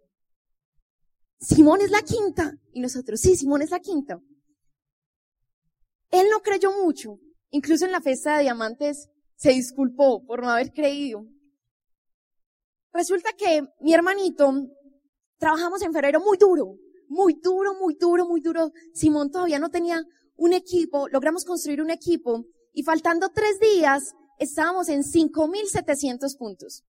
Simón 1.41 1.81
es 1.81 1.91
la 1.91 2.03
quinta. 2.03 2.55
Y 2.73 2.81
nosotros, 2.81 3.21
sí, 3.21 3.37
Simón 3.37 3.63
es 3.63 3.71
la 3.71 3.81
quinta. 3.81 4.21
Él 6.11 6.27
no 6.31 6.41
creyó 6.41 6.73
mucho. 6.83 7.19
Incluso 7.51 7.85
en 7.85 7.93
la 7.93 8.01
fiesta 8.01 8.37
de 8.37 8.43
diamantes 8.43 9.09
se 9.37 9.51
disculpó 9.51 10.25
por 10.25 10.43
no 10.43 10.51
haber 10.51 10.73
creído. 10.73 11.25
Resulta 12.93 13.33
que 13.33 13.63
mi 13.81 13.95
hermanito 13.95 14.53
trabajamos 15.39 15.83
en 15.83 15.93
febrero 15.93 16.21
muy 16.21 16.37
duro, 16.37 16.77
muy 17.09 17.35
duro, 17.43 17.75
muy 17.75 17.97
duro, 17.99 18.27
muy 18.27 18.41
duro. 18.41 18.73
Simón 18.95 19.31
todavía 19.31 19.59
no 19.59 19.71
tenía 19.71 20.05
un 20.37 20.53
equipo, 20.53 21.09
logramos 21.09 21.45
construir 21.45 21.81
un 21.81 21.91
equipo 21.91 22.45
y 22.73 22.83
faltando 22.83 23.31
tres 23.31 23.59
días 23.59 24.15
estábamos 24.39 24.89
en 24.89 25.03
5.700 25.03 26.37
puntos. 26.37 26.85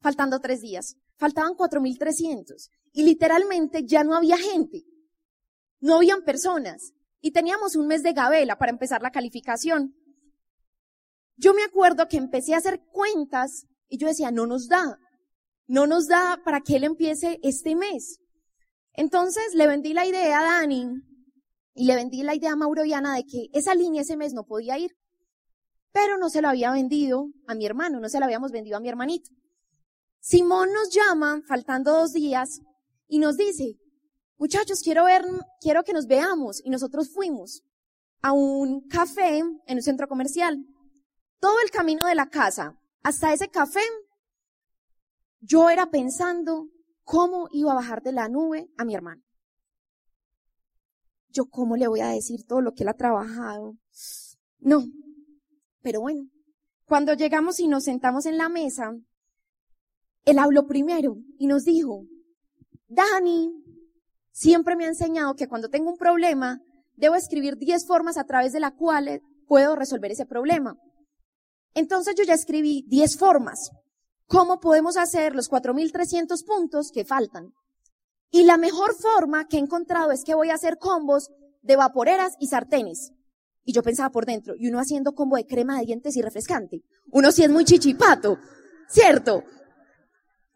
Faltando 0.00 0.40
tres 0.40 0.60
días. 0.60 0.96
Faltaban 1.16 1.54
4.300. 1.54 2.70
Y 2.92 3.04
literalmente 3.04 3.84
ya 3.84 4.04
no 4.04 4.14
había 4.14 4.36
gente. 4.36 4.84
No 5.80 5.96
habían 5.96 6.22
personas. 6.22 6.92
Y 7.20 7.32
teníamos 7.32 7.76
un 7.76 7.86
mes 7.86 8.02
de 8.02 8.12
gabela 8.12 8.58
para 8.58 8.72
empezar 8.72 9.02
la 9.02 9.10
calificación. 9.10 9.94
Yo 11.36 11.54
me 11.54 11.62
acuerdo 11.62 12.08
que 12.08 12.16
empecé 12.16 12.54
a 12.54 12.58
hacer 12.58 12.80
cuentas 12.92 13.66
y 13.88 13.98
yo 13.98 14.08
decía, 14.08 14.30
no 14.30 14.46
nos 14.46 14.68
da. 14.68 14.98
No 15.66 15.86
nos 15.86 16.08
da 16.08 16.40
para 16.44 16.60
que 16.60 16.76
él 16.76 16.84
empiece 16.84 17.38
este 17.42 17.76
mes. 17.76 18.20
Entonces 18.94 19.54
le 19.54 19.66
vendí 19.66 19.94
la 19.94 20.06
idea 20.06 20.40
a 20.40 20.44
Dani 20.44 20.86
y 21.74 21.86
le 21.86 21.94
vendí 21.94 22.22
la 22.22 22.34
idea 22.34 22.52
a 22.52 22.56
Mauro 22.56 22.84
y 22.84 22.92
Ana 22.92 23.14
de 23.14 23.24
que 23.24 23.48
esa 23.52 23.74
línea 23.74 24.02
ese 24.02 24.16
mes 24.16 24.34
no 24.34 24.44
podía 24.44 24.78
ir. 24.78 24.96
Pero 25.92 26.18
no 26.18 26.30
se 26.30 26.42
lo 26.42 26.48
había 26.48 26.72
vendido 26.72 27.28
a 27.46 27.54
mi 27.54 27.66
hermano, 27.66 28.00
no 28.00 28.08
se 28.08 28.18
la 28.18 28.26
habíamos 28.26 28.50
vendido 28.50 28.76
a 28.76 28.80
mi 28.80 28.88
hermanito. 28.88 29.30
Simón 30.22 30.72
nos 30.72 30.90
llama, 30.90 31.42
faltando 31.48 31.92
dos 31.92 32.12
días, 32.12 32.60
y 33.08 33.18
nos 33.18 33.36
dice, 33.36 33.76
muchachos, 34.38 34.80
quiero 34.80 35.04
ver, 35.04 35.24
quiero 35.60 35.82
que 35.82 35.92
nos 35.92 36.06
veamos. 36.06 36.62
Y 36.64 36.70
nosotros 36.70 37.12
fuimos 37.12 37.64
a 38.22 38.30
un 38.30 38.86
café 38.86 39.38
en 39.38 39.76
un 39.76 39.82
centro 39.82 40.06
comercial. 40.06 40.64
Todo 41.40 41.56
el 41.64 41.72
camino 41.72 42.06
de 42.06 42.14
la 42.14 42.30
casa 42.30 42.78
hasta 43.02 43.32
ese 43.32 43.48
café, 43.48 43.82
yo 45.40 45.68
era 45.70 45.90
pensando 45.90 46.68
cómo 47.02 47.48
iba 47.50 47.72
a 47.72 47.74
bajar 47.74 48.00
de 48.00 48.12
la 48.12 48.28
nube 48.28 48.70
a 48.78 48.84
mi 48.84 48.94
hermano. 48.94 49.22
Yo 51.30 51.46
cómo 51.46 51.76
le 51.76 51.88
voy 51.88 51.98
a 51.98 52.10
decir 52.10 52.46
todo 52.46 52.60
lo 52.60 52.74
que 52.74 52.84
él 52.84 52.90
ha 52.90 52.94
trabajado. 52.94 53.74
No. 54.60 54.84
Pero 55.80 56.00
bueno, 56.00 56.28
cuando 56.84 57.14
llegamos 57.14 57.58
y 57.58 57.66
nos 57.66 57.82
sentamos 57.82 58.24
en 58.26 58.38
la 58.38 58.48
mesa, 58.48 58.94
él 60.24 60.38
habló 60.38 60.66
primero 60.66 61.16
y 61.38 61.46
nos 61.46 61.64
dijo, 61.64 62.04
Dani, 62.88 63.50
siempre 64.30 64.76
me 64.76 64.84
ha 64.84 64.88
enseñado 64.88 65.34
que 65.34 65.48
cuando 65.48 65.68
tengo 65.68 65.90
un 65.90 65.96
problema, 65.96 66.60
debo 66.94 67.14
escribir 67.14 67.56
10 67.56 67.86
formas 67.86 68.16
a 68.16 68.24
través 68.24 68.52
de 68.52 68.60
las 68.60 68.72
cuales 68.72 69.20
puedo 69.46 69.76
resolver 69.76 70.12
ese 70.12 70.26
problema. 70.26 70.76
Entonces 71.74 72.14
yo 72.16 72.24
ya 72.24 72.34
escribí 72.34 72.84
10 72.88 73.18
formas. 73.18 73.70
¿Cómo 74.26 74.60
podemos 74.60 74.96
hacer 74.96 75.34
los 75.34 75.50
4.300 75.50 76.44
puntos 76.46 76.90
que 76.92 77.04
faltan? 77.04 77.52
Y 78.30 78.44
la 78.44 78.56
mejor 78.56 78.94
forma 78.94 79.46
que 79.46 79.56
he 79.56 79.60
encontrado 79.60 80.10
es 80.10 80.24
que 80.24 80.34
voy 80.34 80.50
a 80.50 80.54
hacer 80.54 80.78
combos 80.78 81.30
de 81.60 81.76
vaporeras 81.76 82.34
y 82.38 82.46
sartenes. 82.46 83.12
Y 83.64 83.72
yo 83.72 83.82
pensaba 83.82 84.10
por 84.10 84.26
dentro, 84.26 84.54
y 84.58 84.68
uno 84.68 84.80
haciendo 84.80 85.14
combo 85.14 85.36
de 85.36 85.46
crema 85.46 85.78
de 85.78 85.86
dientes 85.86 86.16
y 86.16 86.22
refrescante. 86.22 86.82
Uno 87.10 87.30
sí 87.30 87.44
es 87.44 87.50
muy 87.50 87.64
chichipato, 87.64 88.38
¿cierto? 88.88 89.44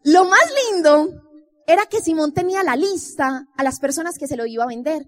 Lo 0.03 0.25
más 0.25 0.51
lindo 0.73 1.23
era 1.65 1.85
que 1.85 2.01
Simón 2.01 2.33
tenía 2.33 2.63
la 2.63 2.75
lista 2.75 3.45
a 3.55 3.63
las 3.63 3.79
personas 3.79 4.17
que 4.17 4.27
se 4.27 4.37
lo 4.37 4.45
iba 4.45 4.63
a 4.63 4.67
vender. 4.67 5.05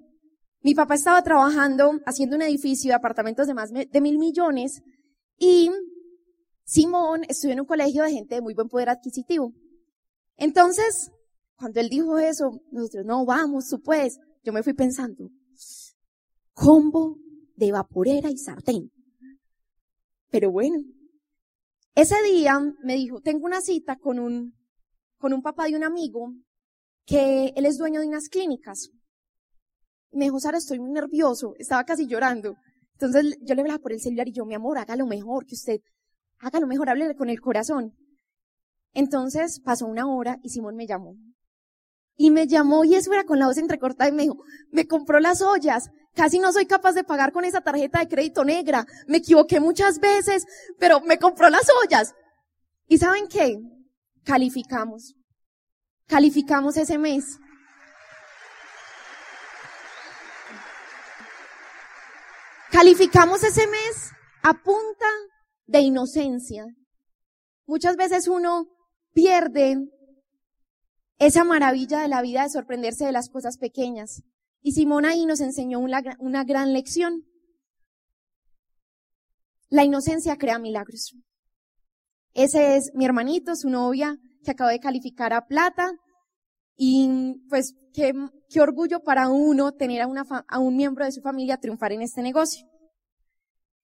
Mi 0.61 0.75
papá 0.75 0.95
estaba 0.95 1.23
trabajando 1.23 1.99
haciendo 2.05 2.35
un 2.35 2.41
edificio 2.41 2.89
de 2.89 2.95
apartamentos 2.95 3.47
de 3.47 3.53
más 3.53 3.71
de 3.71 4.01
mil 4.01 4.17
millones 4.17 4.81
y 5.37 5.71
Simón 6.65 7.21
estudió 7.27 7.53
en 7.53 7.61
un 7.61 7.65
colegio 7.65 8.03
de 8.03 8.11
gente 8.11 8.35
de 8.35 8.41
muy 8.41 8.53
buen 8.53 8.67
poder 8.67 8.89
adquisitivo. 8.89 9.53
Entonces, 10.35 11.11
cuando 11.55 11.79
él 11.79 11.89
dijo 11.89 12.19
eso, 12.19 12.61
nosotros, 12.71 13.05
no, 13.05 13.25
vamos, 13.25 13.69
tú 13.69 13.81
puedes. 13.81 14.19
Yo 14.43 14.53
me 14.53 14.63
fui 14.63 14.73
pensando, 14.73 15.29
combo 16.53 17.17
de 17.55 17.71
vaporera 17.71 18.29
y 18.29 18.37
sartén. 18.37 18.91
Pero 20.29 20.51
bueno, 20.51 20.77
ese 21.95 22.21
día 22.23 22.59
me 22.83 22.95
dijo, 22.95 23.19
tengo 23.21 23.45
una 23.45 23.61
cita 23.61 23.97
con 23.97 24.19
un, 24.19 24.53
con 25.19 25.33
un 25.33 25.41
papá 25.41 25.65
de 25.65 25.75
un 25.75 25.83
amigo 25.83 26.33
que 27.05 27.53
él 27.55 27.65
es 27.65 27.77
dueño 27.77 27.99
de 28.01 28.07
unas 28.07 28.29
clínicas. 28.29 28.89
me 30.11 30.25
dijo, 30.25 30.39
Sara, 30.39 30.57
estoy 30.57 30.79
muy 30.79 30.91
nervioso, 30.91 31.53
estaba 31.59 31.83
casi 31.83 32.07
llorando. 32.07 32.55
Entonces 32.93 33.37
yo 33.41 33.53
le 33.53 33.61
hablaba 33.61 33.79
por 33.79 33.93
el 33.93 33.99
celular 33.99 34.27
y 34.27 34.33
yo, 34.33 34.45
mi 34.45 34.55
amor, 34.55 34.77
haga 34.77 34.95
lo 34.95 35.05
mejor, 35.05 35.45
que 35.45 35.55
usted 35.55 35.81
haga 36.39 36.59
lo 36.59 36.67
mejor, 36.67 36.89
hable 36.89 37.15
con 37.15 37.29
el 37.29 37.39
corazón. 37.41 37.93
Entonces 38.93 39.59
pasó 39.59 39.85
una 39.85 40.07
hora 40.07 40.39
y 40.41 40.49
Simón 40.49 40.75
me 40.75 40.87
llamó. 40.87 41.15
Y 42.15 42.31
me 42.31 42.47
llamó 42.47 42.83
y 42.83 42.95
eso 42.95 43.13
era 43.13 43.23
con 43.23 43.39
la 43.39 43.47
voz 43.47 43.57
entrecortada 43.57 44.09
y 44.09 44.13
me 44.13 44.23
dijo, 44.23 44.43
me 44.71 44.87
compró 44.87 45.19
las 45.19 45.41
ollas, 45.41 45.89
casi 46.13 46.39
no 46.39 46.51
soy 46.51 46.65
capaz 46.65 46.93
de 46.93 47.03
pagar 47.03 47.31
con 47.31 47.45
esa 47.45 47.61
tarjeta 47.61 47.99
de 47.99 48.07
crédito 48.07 48.43
negra, 48.43 48.85
me 49.07 49.17
equivoqué 49.17 49.59
muchas 49.59 49.99
veces, 49.99 50.45
pero 50.79 51.01
me 51.01 51.17
compró 51.17 51.49
las 51.49 51.67
ollas. 51.83 52.13
¿Y 52.87 52.97
saben 52.97 53.27
qué? 53.27 53.57
Calificamos. 54.23 55.15
Calificamos 56.07 56.77
ese 56.77 56.97
mes. 56.97 57.39
Calificamos 62.71 63.43
ese 63.43 63.67
mes 63.67 64.11
a 64.43 64.53
punta 64.53 65.07
de 65.65 65.81
inocencia. 65.81 66.65
Muchas 67.65 67.95
veces 67.95 68.27
uno 68.27 68.67
pierde 69.13 69.77
esa 71.19 71.43
maravilla 71.43 71.99
de 71.99 72.07
la 72.07 72.21
vida 72.21 72.43
de 72.43 72.49
sorprenderse 72.49 73.05
de 73.05 73.11
las 73.11 73.29
cosas 73.29 73.57
pequeñas. 73.57 74.23
Y 74.61 74.71
Simón 74.71 75.05
ahí 75.05 75.25
nos 75.25 75.41
enseñó 75.41 75.79
una, 75.79 76.01
una 76.19 76.43
gran 76.43 76.73
lección. 76.73 77.25
La 79.69 79.83
inocencia 79.83 80.37
crea 80.37 80.57
milagros. 80.57 81.13
Ese 82.33 82.75
es 82.75 82.91
mi 82.93 83.05
hermanito, 83.05 83.55
su 83.55 83.69
novia, 83.69 84.17
que 84.43 84.51
acaba 84.51 84.71
de 84.71 84.79
calificar 84.79 85.33
a 85.33 85.45
plata. 85.45 85.91
Y 86.75 87.35
pues 87.49 87.75
qué, 87.93 88.13
orgullo 88.59 89.01
para 89.01 89.27
uno 89.29 89.73
tener 89.73 90.01
a, 90.01 90.07
una, 90.07 90.23
un 90.59 90.75
miembro 90.75 91.05
de 91.05 91.11
su 91.11 91.21
familia 91.21 91.57
triunfar 91.57 91.91
en 91.91 92.01
este 92.01 92.21
negocio. 92.21 92.65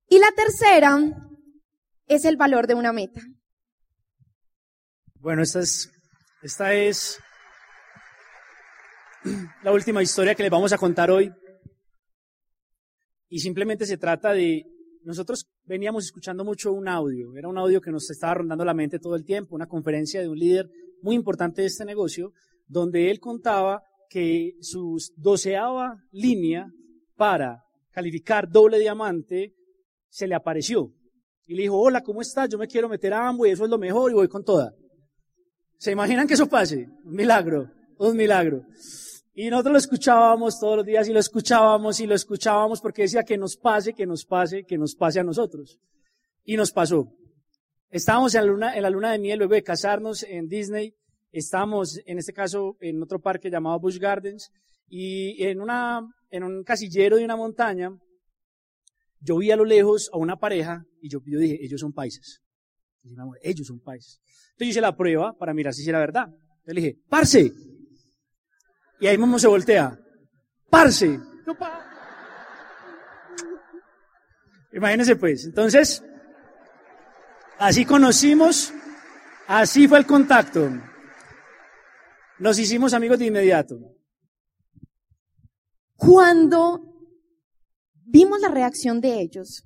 Y 0.07 0.19
la 0.19 0.31
tercera 0.35 0.99
es 2.07 2.25
el 2.25 2.37
valor 2.37 2.67
de 2.67 2.75
una 2.75 2.93
meta. 2.93 3.21
Bueno, 5.15 5.41
es, 5.41 5.91
esta 6.43 6.73
es 6.73 7.19
la 9.63 9.71
última 9.71 10.03
historia 10.03 10.35
que 10.35 10.43
les 10.43 10.51
vamos 10.51 10.71
a 10.71 10.77
contar 10.77 11.09
hoy. 11.09 11.33
Y 13.27 13.39
simplemente 13.39 13.85
se 13.85 13.97
trata 13.97 14.33
de, 14.33 14.63
nosotros 15.05 15.47
veníamos 15.65 16.05
escuchando 16.05 16.43
mucho 16.43 16.73
un 16.73 16.87
audio, 16.87 17.35
era 17.37 17.47
un 17.47 17.57
audio 17.57 17.79
que 17.79 17.91
nos 17.91 18.09
estaba 18.09 18.35
rondando 18.35 18.65
la 18.65 18.73
mente 18.73 18.99
todo 18.99 19.15
el 19.15 19.23
tiempo, 19.23 19.55
una 19.55 19.67
conferencia 19.67 20.19
de 20.19 20.27
un 20.27 20.37
líder 20.37 20.69
muy 21.01 21.15
importante 21.15 21.61
de 21.61 21.67
este 21.67 21.85
negocio, 21.85 22.33
donde 22.67 23.11
él 23.11 23.19
contaba 23.19 23.83
que 24.09 24.55
su 24.61 24.97
doceava 25.15 25.97
línea 26.11 26.67
para 27.15 27.63
calificar 27.91 28.49
doble 28.49 28.79
diamante 28.79 29.53
se 30.09 30.27
le 30.27 30.35
apareció. 30.35 30.91
Y 31.45 31.53
le 31.53 31.63
dijo, 31.63 31.79
hola, 31.79 32.01
¿cómo 32.01 32.21
estás? 32.21 32.49
Yo 32.49 32.57
me 32.57 32.67
quiero 32.67 32.89
meter 32.89 33.13
a 33.13 33.31
y 33.45 33.49
eso 33.49 33.65
es 33.65 33.69
lo 33.69 33.77
mejor 33.77 34.11
y 34.11 34.15
voy 34.15 34.27
con 34.27 34.43
toda. 34.43 34.73
¿Se 35.77 35.91
imaginan 35.91 36.27
que 36.27 36.33
eso 36.33 36.47
pase? 36.47 36.87
Un 37.03 37.13
milagro, 37.13 37.69
un 37.99 38.17
milagro. 38.17 38.63
Y 39.37 39.49
nosotros 39.49 39.73
lo 39.73 39.79
escuchábamos 39.79 40.57
todos 40.57 40.77
los 40.77 40.85
días 40.85 41.09
y 41.09 41.13
lo 41.13 41.19
escuchábamos 41.19 41.99
y 41.99 42.07
lo 42.07 42.15
escuchábamos 42.15 42.79
porque 42.79 43.01
decía 43.01 43.23
que 43.23 43.37
nos 43.37 43.57
pase, 43.57 43.93
que 43.93 44.05
nos 44.05 44.23
pase, 44.23 44.63
que 44.63 44.77
nos 44.77 44.95
pase 44.95 45.19
a 45.19 45.23
nosotros. 45.23 45.77
Y 46.45 46.55
nos 46.55 46.71
pasó. 46.71 47.13
Estábamos 47.89 48.33
en 48.33 48.41
la 48.41 48.47
luna, 48.47 48.77
en 48.77 48.83
la 48.83 48.89
luna 48.89 49.11
de 49.11 49.19
miel 49.19 49.39
luego 49.39 49.53
de 49.53 49.61
casarnos 49.61 50.23
en 50.23 50.47
Disney. 50.47 50.95
Estábamos, 51.33 51.99
en 52.05 52.17
este 52.17 52.31
caso, 52.31 52.77
en 52.79 53.03
otro 53.03 53.19
parque 53.19 53.49
llamado 53.49 53.77
Busch 53.77 53.99
Gardens. 53.99 54.49
Y 54.87 55.43
en 55.43 55.59
una, 55.59 56.01
en 56.29 56.43
un 56.43 56.63
casillero 56.63 57.17
de 57.17 57.25
una 57.25 57.35
montaña, 57.35 57.91
yo 59.19 59.37
vi 59.37 59.51
a 59.51 59.57
lo 59.57 59.65
lejos 59.65 60.09
a 60.13 60.17
una 60.17 60.37
pareja 60.37 60.85
y 61.01 61.09
yo, 61.09 61.19
dije, 61.25 61.57
ellos 61.61 61.81
son 61.81 61.91
paisas. 61.91 62.39
ellos 63.41 63.67
son 63.67 63.81
paisas. 63.81 64.21
Entonces 64.51 64.59
yo 64.59 64.65
hice 64.65 64.81
la 64.81 64.95
prueba 64.95 65.35
para 65.37 65.53
mirar 65.53 65.73
si 65.73 65.89
era 65.89 65.99
verdad. 65.99 66.27
Entonces 66.29 66.73
le 66.73 66.81
dije, 66.81 66.99
parce, 67.09 67.51
y 68.99 69.07
ahí 69.07 69.17
mismo 69.17 69.39
se 69.39 69.47
voltea. 69.47 69.99
Parce. 70.69 71.19
Imagínense 74.73 75.15
pues. 75.15 75.45
Entonces, 75.45 76.03
así 77.57 77.85
conocimos, 77.85 78.73
así 79.47 79.87
fue 79.87 79.99
el 79.99 80.05
contacto. 80.05 80.69
Nos 82.39 82.59
hicimos 82.59 82.93
amigos 82.93 83.19
de 83.19 83.27
inmediato. 83.27 83.79
Cuando 85.95 86.81
vimos 88.03 88.39
la 88.41 88.49
reacción 88.49 88.99
de 88.99 89.21
ellos, 89.21 89.65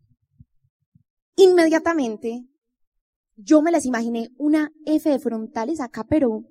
inmediatamente 1.36 2.46
yo 3.36 3.62
me 3.62 3.72
les 3.72 3.86
imaginé 3.86 4.30
una 4.38 4.72
F 4.86 5.10
de 5.10 5.20
frontales 5.20 5.80
acá, 5.80 6.06
pero 6.08 6.44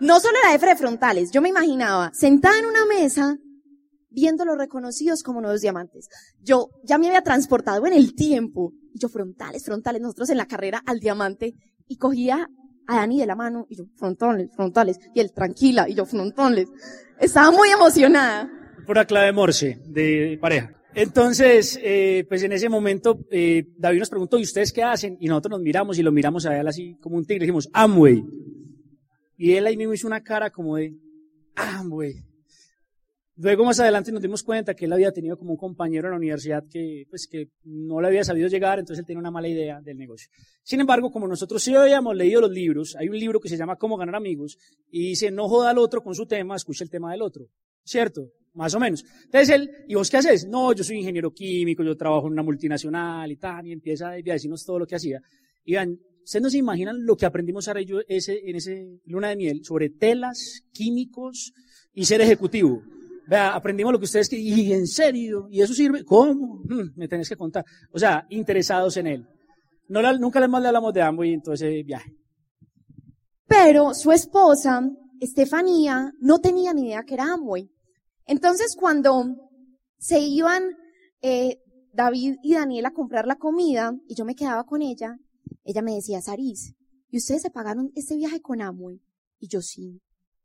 no 0.00 0.20
solo 0.20 0.36
era 0.42 0.58
de 0.58 0.76
frontales, 0.76 1.30
yo 1.30 1.40
me 1.40 1.48
imaginaba 1.48 2.10
sentada 2.14 2.58
en 2.58 2.66
una 2.66 2.86
mesa 2.86 3.38
viendo 4.10 4.44
los 4.44 4.58
reconocidos 4.58 5.22
como 5.22 5.40
nuevos 5.40 5.60
diamantes. 5.60 6.08
Yo 6.42 6.70
ya 6.84 6.98
me 6.98 7.08
había 7.08 7.22
transportado 7.22 7.86
en 7.86 7.92
el 7.92 8.14
tiempo. 8.14 8.72
Y 8.92 8.98
yo 8.98 9.08
frontales, 9.08 9.64
frontales, 9.64 10.02
nosotros 10.02 10.30
en 10.30 10.36
la 10.36 10.46
carrera 10.46 10.82
al 10.84 11.00
diamante. 11.00 11.54
Y 11.86 11.96
cogía 11.96 12.48
a 12.86 12.96
Dani 12.96 13.20
de 13.20 13.26
la 13.26 13.36
mano 13.36 13.66
y 13.68 13.76
yo 13.76 13.84
frontales, 13.96 14.50
frontales. 14.54 14.98
Y 15.14 15.20
él 15.20 15.32
tranquila 15.32 15.88
y 15.88 15.94
yo 15.94 16.04
frontales. 16.04 16.68
Estaba 17.18 17.50
muy 17.50 17.68
emocionada. 17.70 18.50
Pura 18.86 19.04
clave 19.04 19.32
morse 19.32 19.80
de 19.86 20.38
pareja. 20.40 20.72
Entonces, 20.92 21.78
eh, 21.82 22.24
pues 22.28 22.42
en 22.42 22.50
ese 22.50 22.68
momento, 22.68 23.20
eh, 23.30 23.64
David 23.76 24.00
nos 24.00 24.10
preguntó, 24.10 24.38
¿y 24.38 24.42
ustedes 24.42 24.72
qué 24.72 24.82
hacen? 24.82 25.16
Y 25.20 25.28
nosotros 25.28 25.52
nos 25.52 25.60
miramos 25.60 25.98
y 25.98 26.02
lo 26.02 26.10
miramos 26.10 26.46
a 26.46 26.58
él 26.58 26.66
así 26.66 26.96
como 27.00 27.16
un 27.16 27.24
tigre. 27.24 27.42
Dijimos, 27.42 27.70
Amway. 27.72 28.24
Y 29.42 29.54
él 29.54 29.66
ahí 29.66 29.74
mismo 29.74 29.94
hizo 29.94 30.06
una 30.06 30.22
cara 30.22 30.50
como 30.50 30.76
de, 30.76 30.94
ah, 31.56 31.82
güey. 31.88 32.12
Luego 33.36 33.64
más 33.64 33.80
adelante 33.80 34.12
nos 34.12 34.20
dimos 34.20 34.42
cuenta 34.42 34.74
que 34.74 34.84
él 34.84 34.92
había 34.92 35.12
tenido 35.12 35.38
como 35.38 35.52
un 35.52 35.56
compañero 35.56 36.08
en 36.08 36.10
la 36.10 36.18
universidad 36.18 36.62
que, 36.70 37.06
pues, 37.08 37.26
que 37.26 37.48
no 37.64 38.02
le 38.02 38.08
había 38.08 38.22
sabido 38.22 38.48
llegar, 38.48 38.78
entonces 38.78 39.00
él 39.00 39.06
tenía 39.06 39.18
una 39.18 39.30
mala 39.30 39.48
idea 39.48 39.80
del 39.80 39.96
negocio. 39.96 40.28
Sin 40.62 40.78
embargo, 40.80 41.10
como 41.10 41.26
nosotros 41.26 41.62
sí 41.62 41.74
habíamos 41.74 42.14
leído 42.14 42.42
los 42.42 42.50
libros, 42.50 42.94
hay 42.96 43.08
un 43.08 43.18
libro 43.18 43.40
que 43.40 43.48
se 43.48 43.56
llama 43.56 43.76
Cómo 43.76 43.96
ganar 43.96 44.16
amigos, 44.16 44.58
y 44.90 45.08
dice, 45.08 45.30
no 45.30 45.48
joda 45.48 45.70
al 45.70 45.78
otro 45.78 46.02
con 46.02 46.14
su 46.14 46.26
tema, 46.26 46.56
escucha 46.56 46.84
el 46.84 46.90
tema 46.90 47.10
del 47.12 47.22
otro. 47.22 47.46
¿Cierto? 47.82 48.28
Más 48.52 48.74
o 48.74 48.78
menos. 48.78 49.02
Entonces 49.24 49.48
él, 49.48 49.70
¿y 49.88 49.94
vos 49.94 50.10
qué 50.10 50.18
haces? 50.18 50.46
No, 50.46 50.74
yo 50.74 50.84
soy 50.84 50.98
ingeniero 50.98 51.32
químico, 51.32 51.82
yo 51.82 51.96
trabajo 51.96 52.26
en 52.26 52.34
una 52.34 52.42
multinacional 52.42 53.32
y 53.32 53.36
tal, 53.36 53.66
y 53.68 53.72
empieza 53.72 54.10
a 54.10 54.16
decirnos 54.16 54.66
todo 54.66 54.80
lo 54.80 54.86
que 54.86 54.96
hacía. 54.96 55.18
Y 55.64 55.72
vean, 55.72 55.98
Ustedes 56.24 56.42
no 56.42 56.50
se 56.50 56.58
imaginan 56.58 57.04
lo 57.04 57.16
que 57.16 57.26
aprendimos 57.26 57.66
ahora 57.68 57.82
yo 57.82 58.00
ese, 58.08 58.40
en 58.44 58.56
ese 58.56 59.00
luna 59.06 59.28
de 59.28 59.36
miel 59.36 59.64
sobre 59.64 59.90
telas, 59.90 60.62
químicos 60.72 61.52
y 61.92 62.04
ser 62.04 62.20
ejecutivo. 62.20 62.82
Vea, 63.26 63.54
aprendimos 63.54 63.92
lo 63.92 63.98
que 63.98 64.06
ustedes, 64.06 64.32
y 64.32 64.72
en 64.72 64.86
serio, 64.86 65.46
y 65.50 65.60
eso 65.60 65.72
sirve, 65.72 66.04
¿cómo? 66.04 66.62
Hmm, 66.64 66.90
me 66.96 67.08
tenés 67.08 67.28
que 67.28 67.36
contar. 67.36 67.64
O 67.92 67.98
sea, 67.98 68.26
interesados 68.30 68.96
en 68.96 69.06
él. 69.06 69.28
No, 69.88 70.00
nunca 70.18 70.46
más 70.46 70.62
le 70.62 70.68
hablamos 70.68 70.94
de 70.94 71.02
Amway 71.02 71.34
en 71.34 71.42
todo 71.42 71.54
ese 71.54 71.82
viaje. 71.82 72.14
Pero 73.46 73.94
su 73.94 74.12
esposa, 74.12 74.88
Estefanía, 75.20 76.12
no 76.20 76.38
tenía 76.38 76.72
ni 76.72 76.86
idea 76.86 77.02
que 77.02 77.14
era 77.14 77.32
Amway. 77.32 77.68
Entonces 78.24 78.76
cuando 78.78 79.50
se 79.98 80.20
iban 80.20 80.62
eh, 81.20 81.58
David 81.92 82.36
y 82.42 82.54
Daniel 82.54 82.86
a 82.86 82.92
comprar 82.92 83.26
la 83.26 83.36
comida 83.36 83.92
y 84.06 84.14
yo 84.14 84.24
me 84.24 84.36
quedaba 84.36 84.64
con 84.64 84.82
ella, 84.82 85.16
ella 85.64 85.82
me 85.82 85.94
decía, 85.94 86.20
Saris, 86.22 86.74
¿y 87.08 87.18
ustedes 87.18 87.42
se 87.42 87.50
pagaron 87.50 87.92
ese 87.94 88.16
viaje 88.16 88.40
con 88.40 88.62
Amway? 88.62 89.00
Y 89.38 89.48
yo 89.48 89.60
sí. 89.62 90.00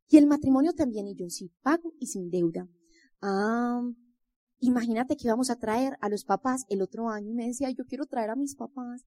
Y 0.09 0.17
el 0.17 0.27
matrimonio 0.27 0.73
también, 0.73 1.07
y 1.07 1.15
yo 1.15 1.29
sí, 1.29 1.51
pago 1.61 1.93
y 1.99 2.07
sin 2.07 2.29
deuda. 2.29 2.67
Ah, 3.21 3.81
imagínate 4.59 5.15
que 5.15 5.27
íbamos 5.27 5.49
a 5.49 5.55
traer 5.55 5.97
a 6.01 6.09
los 6.09 6.25
papás 6.25 6.63
el 6.69 6.81
otro 6.81 7.09
año. 7.09 7.31
Y 7.31 7.33
me 7.33 7.47
decía, 7.47 7.69
yo 7.71 7.85
quiero 7.85 8.05
traer 8.05 8.29
a 8.29 8.35
mis 8.35 8.55
papás. 8.55 9.05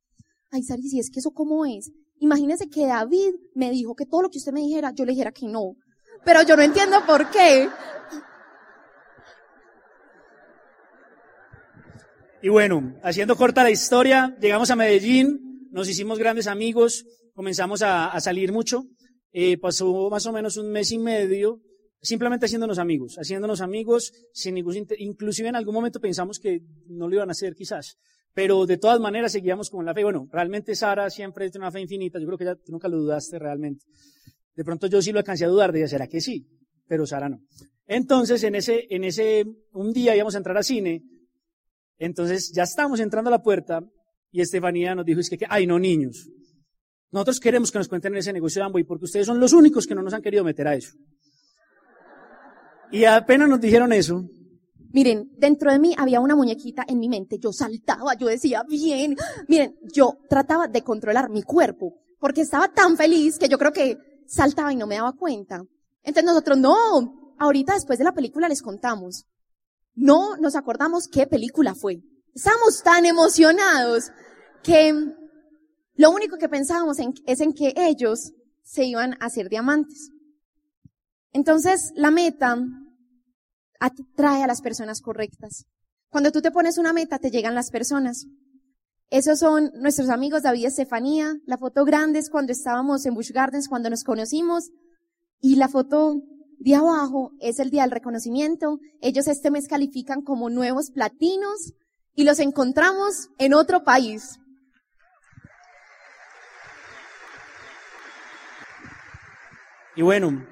Ay, 0.51 0.63
Saris, 0.63 0.93
¿y 0.93 0.99
es 0.99 1.11
que 1.11 1.21
eso 1.21 1.33
cómo 1.33 1.67
es? 1.67 1.91
Imagínese 2.21 2.69
que 2.69 2.87
David 2.87 3.35
me 3.55 3.71
dijo 3.71 3.95
que 3.95 4.07
todo 4.07 4.23
lo 4.23 4.31
que 4.31 4.39
usted 4.39 4.53
me 4.53 4.61
dijera, 4.61 4.93
yo 4.93 5.05
le 5.05 5.13
dijera 5.13 5.33
que 5.33 5.47
no. 5.47 5.77
Pero 6.25 6.43
yo 6.43 6.57
no 6.57 6.63
entiendo 6.63 6.97
por 7.07 7.31
qué. 7.31 7.69
Y 12.43 12.49
bueno, 12.49 12.95
haciendo 13.03 13.37
corta 13.37 13.63
la 13.63 13.71
historia, 13.71 14.37
llegamos 14.41 14.71
a 14.71 14.77
Medellín, 14.77 15.48
nos 15.71 15.89
hicimos 15.89 16.19
grandes 16.19 16.47
amigos, 16.47 17.05
comenzamos 17.35 17.83
a, 17.83 18.19
salir 18.21 18.53
mucho. 18.53 18.85
Eh, 19.33 19.59
pasó 19.59 20.09
más 20.11 20.27
o 20.27 20.33
menos 20.33 20.57
un 20.57 20.71
mes 20.71 20.91
y 20.91 20.99
medio 20.99 21.61
simplemente 22.01 22.47
haciéndonos 22.47 22.79
amigos, 22.79 23.17
haciéndonos 23.19 23.61
amigos 23.61 24.13
sin 24.33 24.55
ningún, 24.55 24.87
inclusive 24.99 25.49
en 25.49 25.57
algún 25.57 25.75
momento 25.75 26.01
pensamos 26.01 26.39
que 26.39 26.63
no 26.87 27.09
lo 27.09 27.15
iban 27.15 27.29
a 27.29 27.33
hacer 27.33 27.55
quizás, 27.55 27.99
pero 28.33 28.67
de 28.67 28.79
todas 28.79 29.01
maneras 29.01 29.33
seguíamos 29.33 29.71
con 29.71 29.85
la 29.85 29.95
fe. 29.95 30.05
Bueno, 30.05 30.29
realmente 30.31 30.75
Sara 30.75 31.11
siempre 31.11 31.51
tiene 31.51 31.65
una 31.65 31.73
fe 31.73 31.81
infinita, 31.81 32.19
yo 32.19 32.27
creo 32.27 32.39
que 32.39 32.45
ya 32.45 32.55
tú 32.55 32.73
nunca 32.73 32.89
lo 32.89 32.99
dudaste 32.99 33.39
realmente. 33.39 33.85
De 34.55 34.65
pronto 34.65 34.87
yo 34.87 35.03
sí 35.03 35.13
lo 35.13 35.19
alcancé 35.19 35.45
a 35.45 35.49
dudar, 35.49 35.73
de 35.73 35.87
¿será 35.89 36.07
que 36.07 36.21
sí? 36.21 36.47
Pero 36.87 37.07
Sara 37.07 37.29
no. 37.29 37.41
Entonces, 37.87 38.43
en 38.43 38.55
ese, 38.55 38.87
en 38.91 39.05
ese, 39.05 39.45
un 39.73 39.93
día 39.93 40.15
íbamos 40.15 40.35
a 40.35 40.39
entrar 40.39 40.57
al 40.57 40.65
cine, 40.65 41.03
entonces 41.99 42.53
ya 42.53 42.65
estábamos 42.65 43.01
entrando 43.01 43.29
a 43.29 43.33
la 43.33 43.43
puerta 43.43 43.83
y 44.31 44.41
Estefanía 44.41 44.95
nos 44.95 45.05
dijo, 45.05 45.21
es 45.21 45.31
que, 45.31 45.39
ay 45.49 45.67
no 45.67 45.79
niños, 45.79 46.29
nosotros 47.11 47.41
queremos 47.41 47.71
que 47.71 47.79
nos 47.79 47.89
cuenten 47.89 48.15
ese 48.17 48.33
negocio 48.33 48.61
de 48.61 48.67
Amway 48.67 48.85
porque 48.85 49.07
ustedes 49.07 49.27
son 49.27 49.41
los 49.41 49.53
únicos 49.53 49.87
que 49.87 49.95
no 49.95 50.03
nos 50.03 50.13
han 50.13 50.23
querido 50.23 50.45
meter 50.45 50.69
a 50.69 50.75
eso. 50.75 50.93
Y 52.91 53.05
apenas 53.05 53.49
nos 53.49 53.61
dijeron 53.61 53.93
eso. 53.93 54.25
Miren, 54.91 55.31
dentro 55.37 55.71
de 55.71 55.79
mí 55.79 55.95
había 55.99 56.21
una 56.21 56.35
muñequita 56.35 56.85
en 56.89 56.99
mi 56.99 57.09
mente. 57.09 57.39
Yo 57.39 57.53
saltaba, 57.53 58.15
yo 58.15 58.27
decía, 58.27 58.63
bien. 58.69 59.17
Miren, 59.47 59.77
yo 59.93 60.19
trataba 60.29 60.69
de 60.69 60.83
controlar 60.83 61.31
mi 61.31 61.43
cuerpo 61.43 61.95
porque 62.19 62.43
estaba 62.43 62.69
tan 62.69 62.97
feliz 62.97 63.39
que 63.39 63.49
yo 63.49 63.59
creo 63.59 63.73
que 63.73 63.97
saltaba 64.27 64.73
y 64.73 64.77
no 64.77 64.87
me 64.87 64.97
daba 64.97 65.13
cuenta. 65.13 65.63
Entonces 66.03 66.25
nosotros, 66.25 66.59
no, 66.59 67.35
ahorita 67.39 67.75
después 67.75 67.99
de 67.99 68.05
la 68.05 68.13
película 68.13 68.49
les 68.49 68.63
contamos. 68.63 69.27
No 69.95 70.37
nos 70.37 70.57
acordamos 70.57 71.09
qué 71.09 71.27
película 71.27 71.75
fue. 71.75 72.01
Estábamos 72.39 72.85
tan 72.85 73.05
emocionados 73.05 74.13
que 74.63 74.95
lo 75.97 76.11
único 76.13 76.37
que 76.39 76.49
pensábamos 76.49 77.01
en, 77.01 77.13
es 77.27 77.41
en 77.41 77.53
que 77.53 77.75
ellos 77.77 78.33
se 78.63 78.85
iban 78.85 79.15
a 79.15 79.27
hacer 79.27 79.49
diamantes. 79.49 80.13
Entonces, 81.33 81.91
la 81.97 82.13
meta 82.13 82.57
atrae 83.81 84.45
a 84.45 84.47
las 84.47 84.61
personas 84.61 85.01
correctas. 85.01 85.65
Cuando 86.11 86.31
tú 86.31 86.41
te 86.41 86.53
pones 86.53 86.79
una 86.79 86.93
meta, 86.93 87.19
te 87.19 87.33
llegan 87.33 87.57
las 87.57 87.73
personas. 87.73 88.29
Esos 89.11 89.41
son 89.41 89.73
nuestros 89.75 90.09
amigos 90.09 90.43
David 90.43 90.61
y 90.61 90.67
Estefanía. 90.67 91.35
La 91.45 91.59
foto 91.59 91.85
grande 91.85 92.21
es 92.21 92.31
cuando 92.31 92.53
estábamos 92.53 93.05
en 93.05 93.15
Bush 93.15 93.33
Gardens, 93.33 93.69
cuando 93.69 93.91
nos 93.91 94.05
conocimos. 94.05 94.71
Y 95.41 95.57
la 95.57 95.67
foto 95.67 96.23
de 96.61 96.77
abajo 96.77 97.33
es 97.41 97.59
el 97.59 97.71
día 97.71 97.83
del 97.83 97.91
reconocimiento. 97.91 98.79
Ellos 99.01 99.27
este 99.27 99.51
mes 99.51 99.67
califican 99.67 100.23
como 100.23 100.51
nuevos 100.51 100.93
platinos 100.93 101.75
y 102.19 102.25
los 102.25 102.41
encontramos 102.41 103.31
en 103.39 103.55
otro 103.55 103.85
país. 103.85 104.41
Y 109.95 110.03
bueno, 110.03 110.45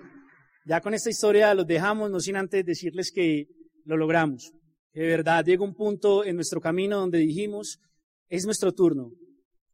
ya 0.65 0.81
con 0.81 0.95
esta 0.95 1.11
historia 1.11 1.53
los 1.55 1.67
dejamos, 1.67 2.09
no 2.09 2.21
sin 2.21 2.37
antes 2.37 2.65
decirles 2.65 3.11
que 3.11 3.49
lo 3.85 3.97
logramos. 3.97 4.53
De 4.93 5.09
verdad 5.09 5.45
llega 5.45 5.65
un 5.65 5.75
punto 5.75 6.25
en 6.25 6.37
nuestro 6.37 6.61
camino 6.61 7.01
donde 7.01 7.19
dijimos, 7.19 7.81
es 8.29 8.45
nuestro 8.45 8.71
turno, 8.71 9.11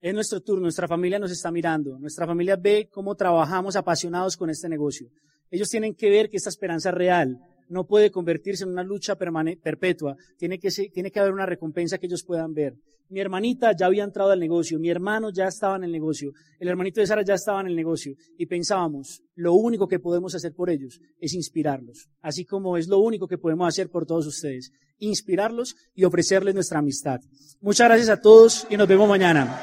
es 0.00 0.14
nuestro 0.14 0.40
turno, 0.40 0.62
nuestra 0.62 0.88
familia 0.88 1.18
nos 1.18 1.30
está 1.30 1.50
mirando, 1.50 1.98
nuestra 1.98 2.26
familia 2.26 2.56
ve 2.56 2.88
cómo 2.90 3.14
trabajamos 3.14 3.76
apasionados 3.76 4.38
con 4.38 4.48
este 4.48 4.66
negocio. 4.66 5.10
Ellos 5.50 5.68
tienen 5.68 5.94
que 5.94 6.08
ver 6.08 6.30
que 6.30 6.38
esta 6.38 6.48
esperanza 6.48 6.88
es 6.88 6.94
real, 6.94 7.38
no 7.72 7.86
puede 7.86 8.10
convertirse 8.10 8.64
en 8.64 8.70
una 8.70 8.84
lucha 8.84 9.16
perpetua, 9.16 10.16
tiene 10.36 10.58
que, 10.58 11.20
haber 11.20 11.32
una 11.32 11.46
recompensa 11.46 11.98
que 11.98 12.06
ellos 12.06 12.22
puedan 12.22 12.52
ver. 12.52 12.74
Mi 13.08 13.20
hermanita 13.20 13.74
ya 13.76 13.86
había 13.86 14.04
entrado 14.04 14.30
al 14.30 14.40
negocio, 14.40 14.78
mi 14.78 14.90
hermano 14.90 15.30
ya 15.30 15.46
estaba 15.46 15.76
en 15.76 15.84
el 15.84 15.92
negocio, 15.92 16.32
el 16.58 16.68
hermanito 16.68 17.00
de 17.00 17.06
Sara 17.06 17.22
ya 17.22 17.34
estaba 17.34 17.60
en 17.60 17.66
el 17.66 17.76
negocio 17.76 18.14
y 18.38 18.46
pensábamos, 18.46 19.22
lo 19.34 19.54
único 19.54 19.88
que 19.88 19.98
podemos 19.98 20.34
hacer 20.34 20.54
por 20.54 20.70
ellos 20.70 21.00
es 21.18 21.34
inspirarlos, 21.34 22.08
así 22.20 22.44
como 22.44 22.76
es 22.76 22.88
lo 22.88 22.98
único 22.98 23.26
que 23.26 23.38
podemos 23.38 23.68
hacer 23.68 23.90
por 23.90 24.06
todos 24.06 24.26
ustedes, 24.26 24.70
inspirarlos 24.98 25.74
y 25.94 26.04
ofrecerles 26.04 26.54
nuestra 26.54 26.78
amistad. 26.78 27.20
Muchas 27.60 27.88
gracias 27.88 28.08
a 28.08 28.20
todos 28.20 28.66
y 28.70 28.76
nos 28.76 28.88
vemos 28.88 29.08
mañana. 29.08 29.60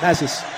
Gracias. 0.00 0.57